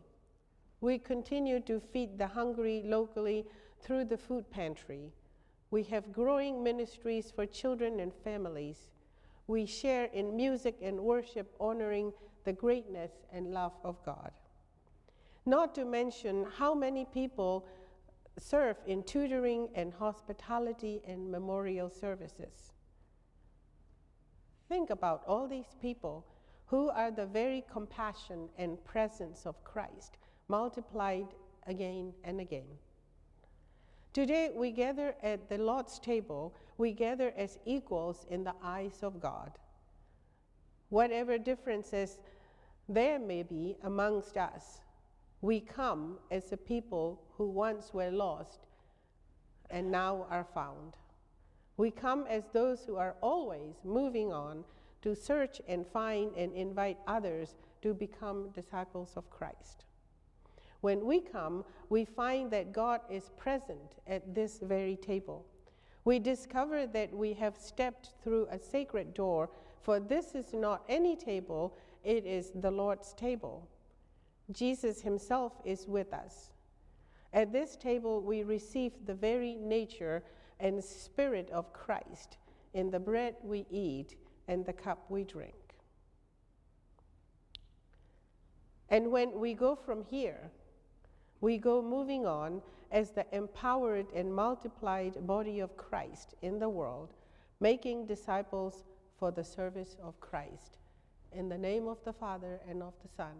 We 0.80 0.98
continue 0.98 1.60
to 1.60 1.80
feed 1.80 2.18
the 2.18 2.26
hungry 2.26 2.82
locally 2.84 3.46
through 3.80 4.06
the 4.06 4.16
food 4.16 4.50
pantry. 4.50 5.12
We 5.70 5.82
have 5.84 6.12
growing 6.12 6.62
ministries 6.62 7.30
for 7.30 7.46
children 7.46 8.00
and 8.00 8.12
families. 8.14 8.90
We 9.46 9.66
share 9.66 10.06
in 10.06 10.36
music 10.36 10.78
and 10.82 11.00
worship, 11.00 11.54
honoring 11.60 12.12
the 12.44 12.52
greatness 12.52 13.12
and 13.32 13.52
love 13.52 13.72
of 13.84 14.02
God. 14.04 14.32
Not 15.44 15.74
to 15.76 15.84
mention 15.84 16.46
how 16.58 16.74
many 16.74 17.04
people 17.04 17.66
serve 18.38 18.76
in 18.86 19.02
tutoring 19.04 19.68
and 19.74 19.92
hospitality 19.94 21.00
and 21.06 21.30
memorial 21.30 21.88
services. 21.88 22.72
Think 24.68 24.90
about 24.90 25.22
all 25.26 25.46
these 25.46 25.76
people 25.80 26.26
who 26.66 26.90
are 26.90 27.12
the 27.12 27.26
very 27.26 27.64
compassion 27.72 28.48
and 28.58 28.82
presence 28.84 29.46
of 29.46 29.62
Christ 29.62 30.18
multiplied 30.48 31.28
again 31.66 32.12
and 32.24 32.40
again. 32.40 32.66
Today, 34.16 34.48
we 34.56 34.70
gather 34.70 35.14
at 35.22 35.50
the 35.50 35.58
Lord's 35.58 35.98
table, 35.98 36.54
we 36.78 36.92
gather 36.92 37.34
as 37.36 37.58
equals 37.66 38.24
in 38.30 38.44
the 38.44 38.54
eyes 38.62 39.02
of 39.02 39.20
God. 39.20 39.52
Whatever 40.88 41.36
differences 41.36 42.18
there 42.88 43.18
may 43.18 43.42
be 43.42 43.76
amongst 43.82 44.38
us, 44.38 44.80
we 45.42 45.60
come 45.60 46.16
as 46.30 46.50
a 46.50 46.56
people 46.56 47.20
who 47.36 47.50
once 47.50 47.92
were 47.92 48.10
lost 48.10 48.60
and 49.68 49.90
now 49.90 50.26
are 50.30 50.46
found. 50.54 50.94
We 51.76 51.90
come 51.90 52.24
as 52.26 52.44
those 52.54 52.86
who 52.86 52.96
are 52.96 53.16
always 53.20 53.74
moving 53.84 54.32
on 54.32 54.64
to 55.02 55.14
search 55.14 55.60
and 55.68 55.86
find 55.86 56.32
and 56.38 56.54
invite 56.54 56.96
others 57.06 57.54
to 57.82 57.92
become 57.92 58.48
disciples 58.54 59.12
of 59.14 59.28
Christ. 59.28 59.85
When 60.86 61.04
we 61.04 61.18
come, 61.18 61.64
we 61.88 62.04
find 62.04 62.48
that 62.52 62.72
God 62.72 63.00
is 63.10 63.30
present 63.36 63.96
at 64.06 64.36
this 64.36 64.60
very 64.60 64.94
table. 64.94 65.44
We 66.04 66.20
discover 66.20 66.86
that 66.86 67.12
we 67.12 67.32
have 67.32 67.58
stepped 67.58 68.12
through 68.22 68.46
a 68.52 68.58
sacred 68.60 69.12
door, 69.12 69.50
for 69.82 69.98
this 69.98 70.36
is 70.36 70.54
not 70.54 70.84
any 70.88 71.16
table, 71.16 71.76
it 72.04 72.24
is 72.24 72.52
the 72.54 72.70
Lord's 72.70 73.14
table. 73.14 73.68
Jesus 74.52 75.00
himself 75.00 75.54
is 75.64 75.88
with 75.88 76.14
us. 76.14 76.52
At 77.32 77.52
this 77.52 77.74
table, 77.74 78.20
we 78.20 78.44
receive 78.44 78.92
the 79.06 79.14
very 79.14 79.56
nature 79.56 80.22
and 80.60 80.84
spirit 80.84 81.50
of 81.50 81.72
Christ 81.72 82.36
in 82.74 82.92
the 82.92 83.00
bread 83.00 83.34
we 83.42 83.66
eat 83.72 84.14
and 84.46 84.64
the 84.64 84.72
cup 84.72 85.06
we 85.08 85.24
drink. 85.24 85.74
And 88.88 89.10
when 89.10 89.40
we 89.40 89.52
go 89.52 89.74
from 89.74 90.04
here, 90.04 90.52
we 91.46 91.58
go 91.58 91.80
moving 91.80 92.26
on 92.26 92.60
as 92.90 93.12
the 93.12 93.24
empowered 93.30 94.06
and 94.12 94.34
multiplied 94.34 95.24
body 95.28 95.60
of 95.60 95.76
Christ 95.76 96.34
in 96.42 96.58
the 96.58 96.68
world, 96.68 97.14
making 97.60 98.04
disciples 98.04 98.82
for 99.16 99.30
the 99.30 99.44
service 99.44 99.94
of 100.02 100.18
Christ. 100.18 100.78
In 101.30 101.48
the 101.48 101.56
name 101.56 101.86
of 101.86 101.98
the 102.04 102.12
Father, 102.12 102.58
and 102.68 102.82
of 102.82 102.94
the 103.00 103.08
Son, 103.16 103.36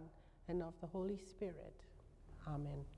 and 0.47 0.63
of 0.63 0.73
the 0.79 0.87
Holy 0.87 1.17
Spirit. 1.17 1.83
Amen. 2.47 2.96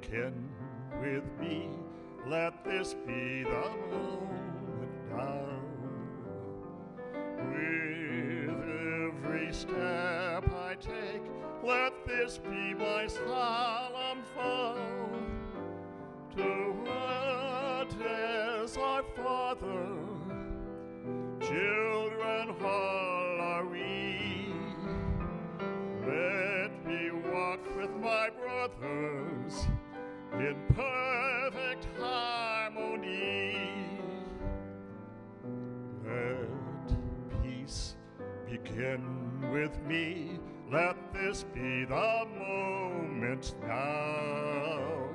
Begin 0.00 0.48
with 1.00 1.24
me. 1.40 1.68
Let 2.26 2.64
this 2.64 2.94
be 3.06 3.44
the 3.44 3.70
moment 3.90 4.90
now. 5.10 5.46
With 7.50 8.50
every 9.14 9.52
step 9.52 10.50
I 10.52 10.76
take, 10.80 11.22
let 11.62 11.92
this 12.06 12.38
be 12.38 12.67
with 38.78 39.82
me. 39.86 40.38
Let 40.70 41.12
this 41.12 41.44
be 41.52 41.84
the 41.84 42.26
moment 42.38 43.54
now. 43.66 45.08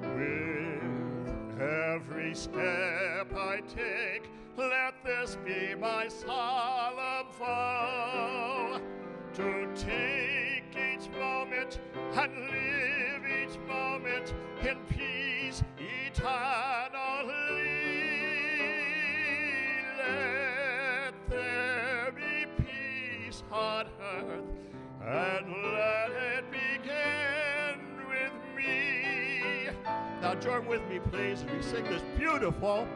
With 0.00 1.60
every 1.60 2.34
step 2.34 3.32
I 3.36 3.60
take, 3.68 4.28
let 4.56 4.94
this 5.04 5.36
be 5.44 5.76
my 5.76 6.08
solemn 6.08 7.26
vow 7.38 8.80
to 9.34 9.68
take 9.76 10.76
each 10.76 11.08
moment 11.16 11.78
and 12.14 12.34
live 12.34 13.24
each 13.24 13.58
moment 13.68 14.34
in 14.62 14.76
peace 14.88 15.21
and 25.12 25.46
let 25.74 26.10
it 26.10 26.44
begin 26.50 27.78
with 28.08 28.32
me. 28.56 29.68
Now, 30.22 30.34
join 30.36 30.66
with 30.66 30.80
me, 30.88 31.00
please, 31.10 31.42
as 31.42 31.50
we 31.50 31.62
sing 31.62 31.84
this 31.84 32.02
beautiful 32.16 32.86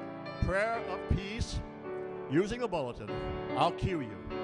prayer 0.47 0.81
of 0.89 0.99
peace 1.15 1.61
using 2.31 2.61
the 2.61 2.69
bulletin. 2.69 3.11
I'll 3.57 3.73
cue 3.73 4.01
you. 4.01 4.36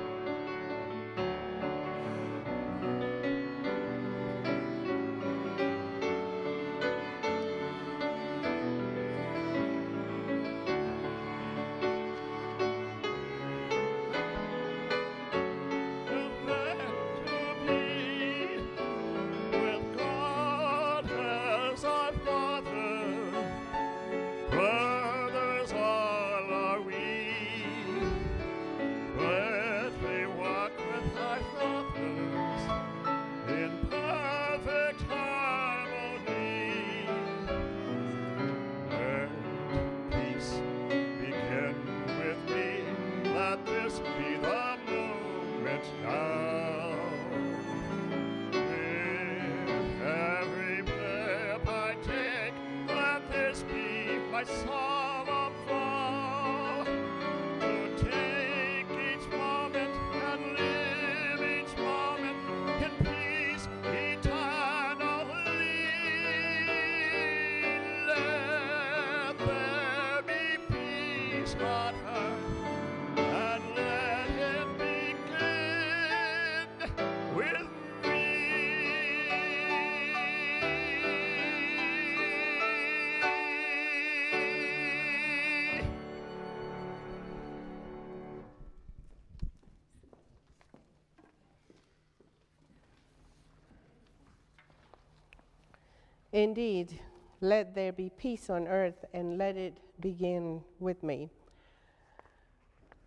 Indeed, 96.32 96.98
let 97.42 97.74
there 97.74 97.92
be 97.92 98.10
peace 98.10 98.48
on 98.48 98.66
earth 98.66 99.04
and 99.12 99.36
let 99.36 99.56
it 99.56 99.78
begin 100.00 100.62
with 100.80 101.02
me. 101.02 101.28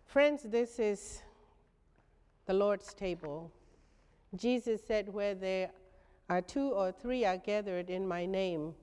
Friends, 0.06 0.44
this 0.44 0.78
is 0.78 1.22
the 2.46 2.54
Lord's 2.54 2.94
table. 2.94 3.50
Jesus 4.36 4.80
said, 4.86 5.12
Where 5.12 5.34
there 5.34 5.70
are 6.28 6.40
two 6.40 6.70
or 6.70 6.92
three 6.92 7.24
are 7.24 7.36
gathered 7.36 7.90
in 7.90 8.06
my 8.06 8.26
name, 8.26 8.74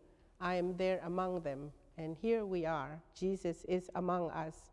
I 0.41 0.55
am 0.55 0.75
there 0.75 0.99
among 1.05 1.41
them. 1.41 1.71
And 1.97 2.17
here 2.21 2.45
we 2.45 2.65
are. 2.65 2.99
Jesus 3.17 3.65
is 3.69 3.89
among 3.95 4.29
us. 4.31 4.71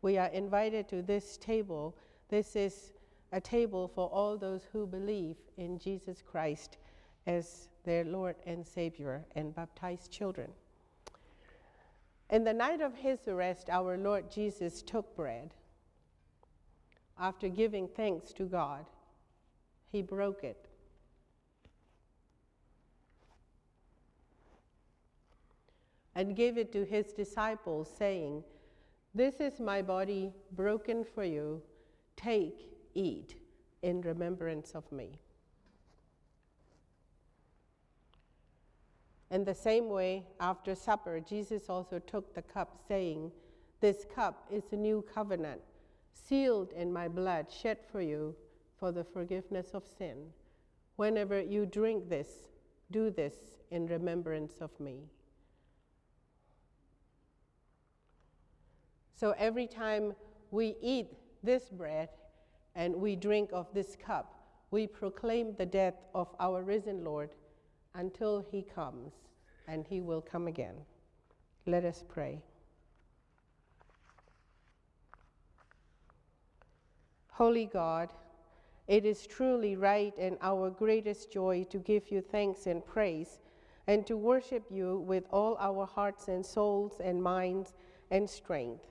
We 0.00 0.16
are 0.16 0.28
invited 0.28 0.88
to 0.88 1.02
this 1.02 1.36
table. 1.36 1.94
This 2.30 2.56
is 2.56 2.92
a 3.32 3.40
table 3.40 3.88
for 3.88 4.08
all 4.08 4.38
those 4.38 4.62
who 4.72 4.86
believe 4.86 5.36
in 5.58 5.78
Jesus 5.78 6.22
Christ 6.22 6.78
as 7.26 7.68
their 7.84 8.04
Lord 8.04 8.36
and 8.46 8.66
Savior 8.66 9.24
and 9.34 9.54
baptized 9.54 10.10
children. 10.10 10.50
In 12.30 12.44
the 12.44 12.52
night 12.52 12.80
of 12.80 12.94
his 12.94 13.28
arrest, 13.28 13.68
our 13.68 13.98
Lord 13.98 14.30
Jesus 14.30 14.80
took 14.82 15.14
bread. 15.14 15.52
After 17.18 17.48
giving 17.48 17.88
thanks 17.88 18.32
to 18.32 18.44
God, 18.44 18.86
he 19.90 20.00
broke 20.00 20.42
it. 20.42 20.68
And 26.14 26.36
gave 26.36 26.58
it 26.58 26.72
to 26.72 26.84
his 26.84 27.12
disciples, 27.12 27.90
saying, 27.98 28.44
This 29.14 29.36
is 29.36 29.60
my 29.60 29.82
body 29.82 30.32
broken 30.52 31.04
for 31.04 31.24
you. 31.24 31.62
Take, 32.16 32.66
eat 32.94 33.36
in 33.82 34.00
remembrance 34.00 34.72
of 34.72 34.90
me. 34.92 35.18
In 39.32 39.44
the 39.44 39.54
same 39.54 39.88
way, 39.88 40.26
after 40.40 40.74
supper, 40.74 41.18
Jesus 41.18 41.70
also 41.70 41.98
took 41.98 42.34
the 42.34 42.42
cup, 42.42 42.76
saying, 42.86 43.32
This 43.80 44.04
cup 44.14 44.46
is 44.50 44.64
a 44.72 44.76
new 44.76 45.02
covenant, 45.14 45.62
sealed 46.12 46.70
in 46.74 46.92
my 46.92 47.08
blood, 47.08 47.46
shed 47.50 47.78
for 47.90 48.02
you 48.02 48.36
for 48.78 48.92
the 48.92 49.02
forgiveness 49.02 49.70
of 49.72 49.84
sin. 49.86 50.18
Whenever 50.96 51.40
you 51.40 51.64
drink 51.64 52.10
this, 52.10 52.28
do 52.90 53.08
this 53.08 53.34
in 53.70 53.86
remembrance 53.86 54.60
of 54.60 54.78
me. 54.78 55.04
So 59.14 59.34
every 59.38 59.66
time 59.66 60.12
we 60.50 60.76
eat 60.82 61.06
this 61.42 61.70
bread 61.70 62.10
and 62.74 62.94
we 62.94 63.16
drink 63.16 63.48
of 63.54 63.72
this 63.72 63.96
cup, 63.96 64.34
we 64.70 64.86
proclaim 64.86 65.54
the 65.56 65.64
death 65.64 66.04
of 66.14 66.28
our 66.38 66.62
risen 66.62 67.02
Lord 67.02 67.30
until 67.94 68.44
he 68.50 68.62
comes, 68.62 69.12
and 69.68 69.86
he 69.86 70.00
will 70.00 70.20
come 70.20 70.46
again. 70.46 70.74
Let 71.66 71.84
us 71.84 72.04
pray. 72.08 72.42
Holy 77.32 77.66
God, 77.66 78.12
it 78.88 79.04
is 79.04 79.26
truly 79.26 79.76
right 79.76 80.16
and 80.18 80.36
our 80.42 80.70
greatest 80.70 81.32
joy 81.32 81.64
to 81.70 81.78
give 81.78 82.10
you 82.10 82.20
thanks 82.20 82.66
and 82.66 82.84
praise 82.84 83.38
and 83.86 84.06
to 84.06 84.16
worship 84.16 84.64
you 84.70 84.98
with 84.98 85.24
all 85.32 85.56
our 85.58 85.86
hearts 85.86 86.28
and 86.28 86.44
souls 86.44 87.00
and 87.02 87.22
minds 87.22 87.74
and 88.10 88.28
strength. 88.28 88.86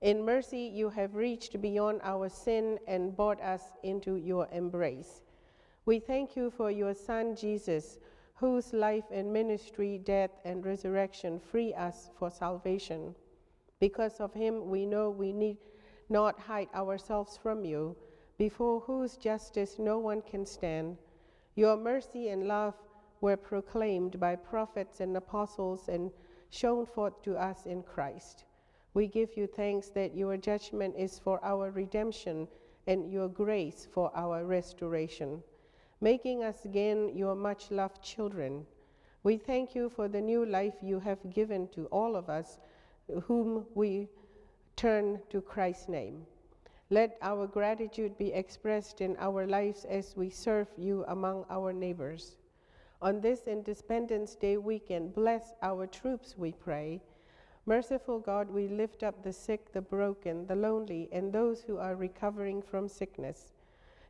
In 0.00 0.24
mercy, 0.24 0.70
you 0.72 0.90
have 0.90 1.14
reached 1.14 1.60
beyond 1.60 2.00
our 2.02 2.28
sin 2.28 2.78
and 2.86 3.16
brought 3.16 3.40
us 3.40 3.62
into 3.82 4.16
your 4.16 4.48
embrace. 4.52 5.22
We 5.86 5.98
thank 5.98 6.36
you 6.36 6.50
for 6.50 6.70
your 6.70 6.94
Son, 6.94 7.34
Jesus, 7.34 7.98
whose 8.42 8.72
life 8.72 9.04
and 9.12 9.32
ministry, 9.32 9.98
death, 9.98 10.32
and 10.44 10.66
resurrection 10.66 11.38
free 11.38 11.72
us 11.74 12.10
for 12.18 12.28
salvation. 12.28 13.14
Because 13.78 14.18
of 14.18 14.34
him, 14.34 14.68
we 14.68 14.84
know 14.84 15.10
we 15.10 15.32
need 15.32 15.58
not 16.08 16.40
hide 16.40 16.66
ourselves 16.74 17.38
from 17.40 17.64
you, 17.64 17.94
before 18.38 18.80
whose 18.80 19.16
justice 19.16 19.78
no 19.78 19.96
one 19.96 20.20
can 20.22 20.44
stand. 20.44 20.96
Your 21.54 21.76
mercy 21.76 22.30
and 22.30 22.48
love 22.48 22.74
were 23.20 23.36
proclaimed 23.36 24.18
by 24.18 24.34
prophets 24.34 24.98
and 24.98 25.16
apostles 25.16 25.88
and 25.88 26.10
shown 26.50 26.84
forth 26.84 27.22
to 27.22 27.36
us 27.36 27.66
in 27.66 27.84
Christ. 27.84 28.44
We 28.94 29.06
give 29.06 29.36
you 29.36 29.46
thanks 29.46 29.90
that 29.90 30.16
your 30.16 30.36
judgment 30.36 30.96
is 30.98 31.16
for 31.16 31.38
our 31.44 31.70
redemption 31.70 32.48
and 32.88 33.08
your 33.08 33.28
grace 33.28 33.86
for 33.88 34.10
our 34.16 34.44
restoration, 34.44 35.44
making 36.02 36.42
us 36.42 36.64
again 36.64 37.12
your 37.14 37.36
much 37.36 37.70
loved 37.70 38.02
children. 38.02 38.66
We 39.22 39.36
thank 39.38 39.76
you 39.76 39.88
for 39.88 40.08
the 40.08 40.20
new 40.20 40.44
life 40.44 40.74
you 40.82 40.98
have 40.98 41.32
given 41.32 41.68
to 41.68 41.86
all 41.86 42.16
of 42.16 42.28
us 42.28 42.58
whom 43.22 43.64
we 43.76 44.08
turn 44.74 45.20
to 45.30 45.40
Christ's 45.40 45.88
name. 45.88 46.26
Let 46.90 47.18
our 47.22 47.46
gratitude 47.46 48.18
be 48.18 48.32
expressed 48.32 49.00
in 49.00 49.16
our 49.20 49.46
lives 49.46 49.84
as 49.84 50.16
we 50.16 50.28
serve 50.28 50.66
you 50.76 51.04
among 51.06 51.44
our 51.48 51.72
neighbors. 51.72 52.36
On 53.00 53.20
this 53.20 53.46
Independence 53.46 54.34
Day 54.34 54.56
weekend, 54.56 55.14
bless 55.14 55.54
our 55.62 55.86
troops, 55.86 56.34
we 56.36 56.50
pray. 56.50 57.00
Merciful 57.64 58.18
God, 58.18 58.50
we 58.50 58.66
lift 58.66 59.04
up 59.04 59.22
the 59.22 59.32
sick, 59.32 59.72
the 59.72 59.80
broken, 59.80 60.46
the 60.48 60.56
lonely, 60.56 61.08
and 61.12 61.32
those 61.32 61.62
who 61.62 61.78
are 61.78 61.94
recovering 61.94 62.60
from 62.60 62.88
sickness. 62.88 63.52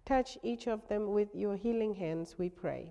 Touch 0.05 0.37
each 0.43 0.67
of 0.67 0.87
them 0.89 1.13
with 1.13 1.35
your 1.35 1.57
healing 1.57 1.95
hands, 1.95 2.37
we 2.37 2.49
pray. 2.49 2.91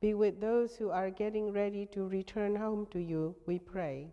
Be 0.00 0.12
with 0.12 0.40
those 0.40 0.76
who 0.76 0.90
are 0.90 1.10
getting 1.10 1.52
ready 1.52 1.86
to 1.86 2.06
return 2.06 2.54
home 2.54 2.86
to 2.90 2.98
you, 2.98 3.34
we 3.46 3.58
pray. 3.58 4.10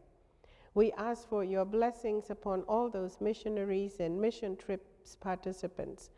We 0.74 0.92
ask 0.94 1.28
for 1.28 1.44
your 1.44 1.66
blessings 1.66 2.30
upon 2.30 2.64
all 2.64 2.90
those 2.90 3.20
missionaries 3.20 4.00
and 4.00 4.20
mission 4.20 4.56
trips 4.56 5.16
participants. 5.16 6.10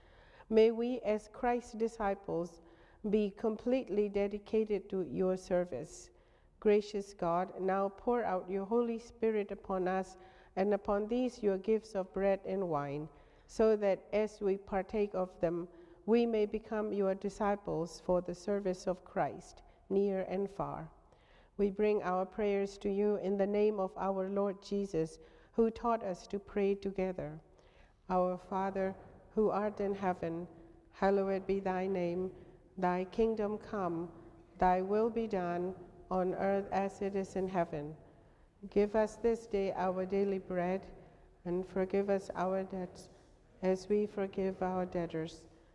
May 0.49 0.71
we, 0.71 0.99
as 1.03 1.29
Christ's 1.33 1.73
disciples, 1.73 2.61
be 3.09 3.31
completely 3.35 4.07
dedicated 4.07 4.87
to 4.89 5.01
your 5.01 5.35
service. 5.37 6.11
Gracious 6.59 7.13
God, 7.13 7.49
now 7.59 7.89
pour 7.97 8.23
out 8.23 8.49
your 8.49 8.65
Holy 8.65 8.99
Spirit 8.99 9.51
upon 9.51 9.87
us 9.87 10.17
and 10.55 10.73
upon 10.73 11.07
these 11.07 11.43
your 11.43 11.57
gifts 11.57 11.95
of 11.95 12.13
bread 12.13 12.39
and 12.45 12.69
wine, 12.69 13.09
so 13.47 13.75
that 13.75 14.03
as 14.13 14.39
we 14.39 14.57
partake 14.57 15.13
of 15.13 15.29
them, 15.41 15.67
we 16.05 16.25
may 16.25 16.45
become 16.45 16.93
your 16.93 17.15
disciples 17.15 18.01
for 18.05 18.21
the 18.21 18.35
service 18.35 18.85
of 18.85 19.03
Christ, 19.03 19.63
near 19.89 20.21
and 20.29 20.49
far. 20.49 20.87
We 21.57 21.71
bring 21.71 22.03
our 22.03 22.25
prayers 22.25 22.77
to 22.79 22.89
you 22.89 23.15
in 23.23 23.37
the 23.37 23.47
name 23.47 23.79
of 23.79 23.91
our 23.97 24.29
Lord 24.29 24.61
Jesus, 24.61 25.17
who 25.53 25.71
taught 25.71 26.03
us 26.03 26.27
to 26.27 26.37
pray 26.37 26.75
together. 26.75 27.39
Our 28.09 28.37
Father, 28.37 28.93
who 29.33 29.49
art 29.49 29.79
in 29.79 29.95
heaven, 29.95 30.47
hallowed 30.91 31.47
be 31.47 31.59
thy 31.59 31.87
name. 31.87 32.29
Thy 32.77 33.05
kingdom 33.05 33.57
come, 33.57 34.09
thy 34.59 34.81
will 34.81 35.09
be 35.09 35.27
done, 35.27 35.73
on 36.11 36.35
earth 36.35 36.67
as 36.71 37.01
it 37.01 37.15
is 37.15 37.35
in 37.35 37.47
heaven. 37.47 37.95
Give 38.69 38.95
us 38.95 39.15
this 39.15 39.47
day 39.47 39.73
our 39.75 40.05
daily 40.05 40.39
bread, 40.39 40.85
and 41.45 41.67
forgive 41.67 42.09
us 42.09 42.29
our 42.35 42.63
debts 42.63 43.09
as 43.63 43.87
we 43.89 44.05
forgive 44.05 44.61
our 44.61 44.85
debtors. 44.85 45.41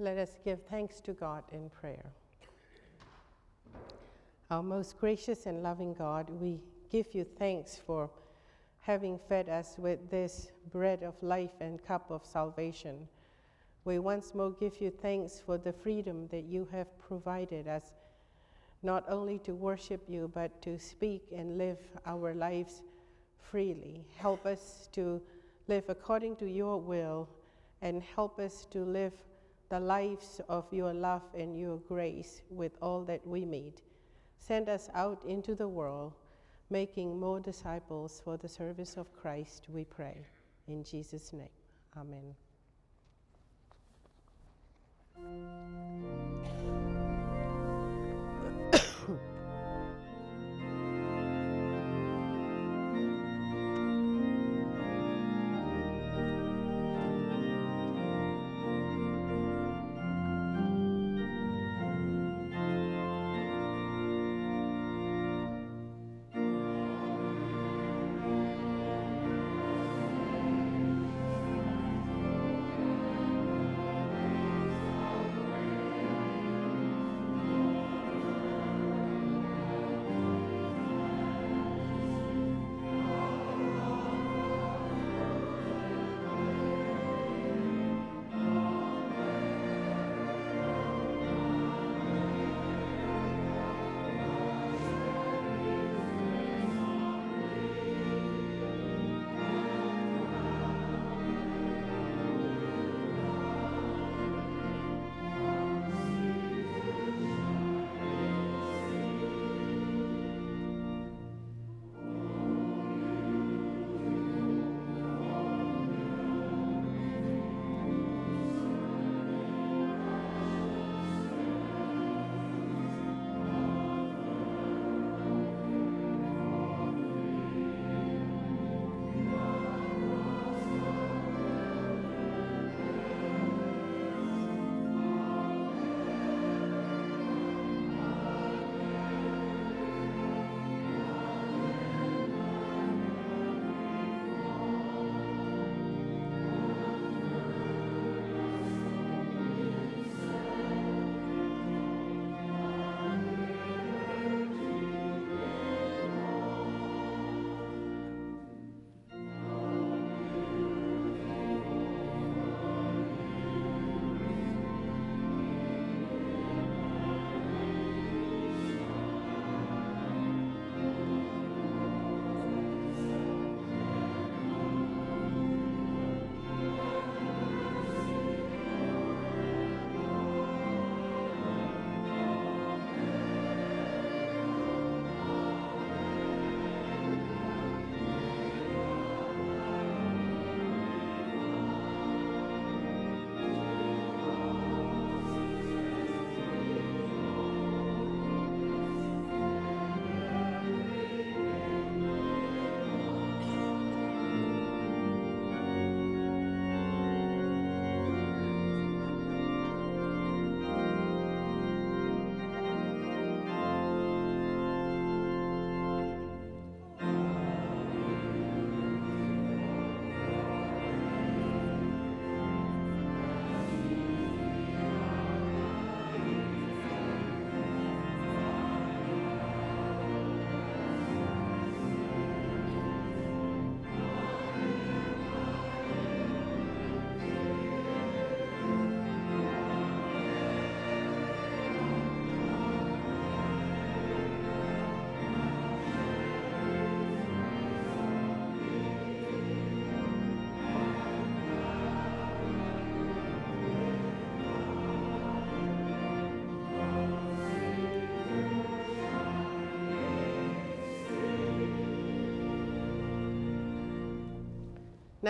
Let 0.00 0.16
us 0.16 0.38
give 0.42 0.62
thanks 0.70 0.98
to 1.02 1.12
God 1.12 1.44
in 1.52 1.68
prayer. 1.68 2.06
Our 4.50 4.62
most 4.62 4.98
gracious 4.98 5.44
and 5.44 5.62
loving 5.62 5.92
God, 5.92 6.30
we 6.30 6.58
give 6.90 7.14
you 7.14 7.24
thanks 7.38 7.76
for 7.76 8.08
having 8.80 9.20
fed 9.28 9.50
us 9.50 9.74
with 9.76 10.10
this 10.10 10.52
bread 10.72 11.02
of 11.02 11.22
life 11.22 11.50
and 11.60 11.84
cup 11.84 12.10
of 12.10 12.24
salvation. 12.24 13.06
We 13.84 13.98
once 13.98 14.34
more 14.34 14.52
give 14.52 14.80
you 14.80 14.90
thanks 14.90 15.38
for 15.44 15.58
the 15.58 15.74
freedom 15.74 16.28
that 16.28 16.44
you 16.44 16.66
have 16.72 16.86
provided 16.98 17.68
us, 17.68 17.92
not 18.82 19.04
only 19.06 19.38
to 19.40 19.52
worship 19.52 20.00
you, 20.08 20.30
but 20.32 20.62
to 20.62 20.78
speak 20.78 21.24
and 21.30 21.58
live 21.58 21.78
our 22.06 22.32
lives 22.32 22.80
freely. 23.50 24.06
Help 24.16 24.46
us 24.46 24.88
to 24.92 25.20
live 25.68 25.84
according 25.88 26.36
to 26.36 26.46
your 26.46 26.80
will 26.80 27.28
and 27.82 28.02
help 28.02 28.38
us 28.38 28.66
to 28.70 28.82
live 28.82 29.12
the 29.70 29.80
lives 29.80 30.40
of 30.48 30.64
your 30.72 30.92
love 30.92 31.22
and 31.34 31.58
your 31.58 31.78
grace 31.88 32.42
with 32.50 32.72
all 32.82 33.04
that 33.04 33.24
we 33.26 33.44
meet. 33.44 33.82
Send 34.36 34.68
us 34.68 34.90
out 34.94 35.22
into 35.24 35.54
the 35.54 35.68
world, 35.68 36.12
making 36.70 37.18
more 37.18 37.40
disciples 37.40 38.20
for 38.24 38.36
the 38.36 38.48
service 38.48 38.96
of 38.96 39.12
Christ, 39.12 39.66
we 39.68 39.84
pray. 39.84 40.26
In 40.66 40.82
Jesus' 40.82 41.32
name, 41.32 41.48
amen. 41.96 42.34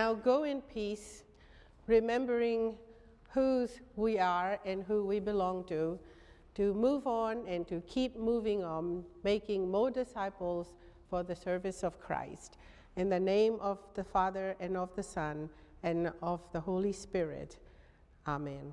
Now 0.01 0.15
go 0.15 0.45
in 0.45 0.63
peace, 0.63 1.25
remembering 1.87 2.79
whose 3.35 3.81
we 3.97 4.19
are 4.19 4.59
and 4.65 4.83
who 4.83 5.05
we 5.05 5.21
belong 5.21 5.65
to, 5.65 5.99
to 6.55 6.73
move 6.73 7.07
on 7.07 7.47
and 7.47 7.69
to 7.69 7.83
keep 7.83 8.17
moving 8.17 8.65
on, 8.65 9.05
making 9.25 9.71
more 9.71 9.91
disciples 9.91 10.73
for 11.11 11.23
the 11.23 11.37
service 11.37 11.85
of 11.85 12.01
Christ. 12.01 12.57
In 12.97 13.11
the 13.11 13.21
name 13.21 13.59
of 13.61 13.77
the 13.93 14.03
Father 14.03 14.57
and 14.59 14.75
of 14.75 14.89
the 14.97 15.03
Son 15.03 15.51
and 15.83 16.11
of 16.23 16.41
the 16.55 16.61
Holy 16.61 16.95
Spirit. 16.95 17.59
Amen. 18.27 18.73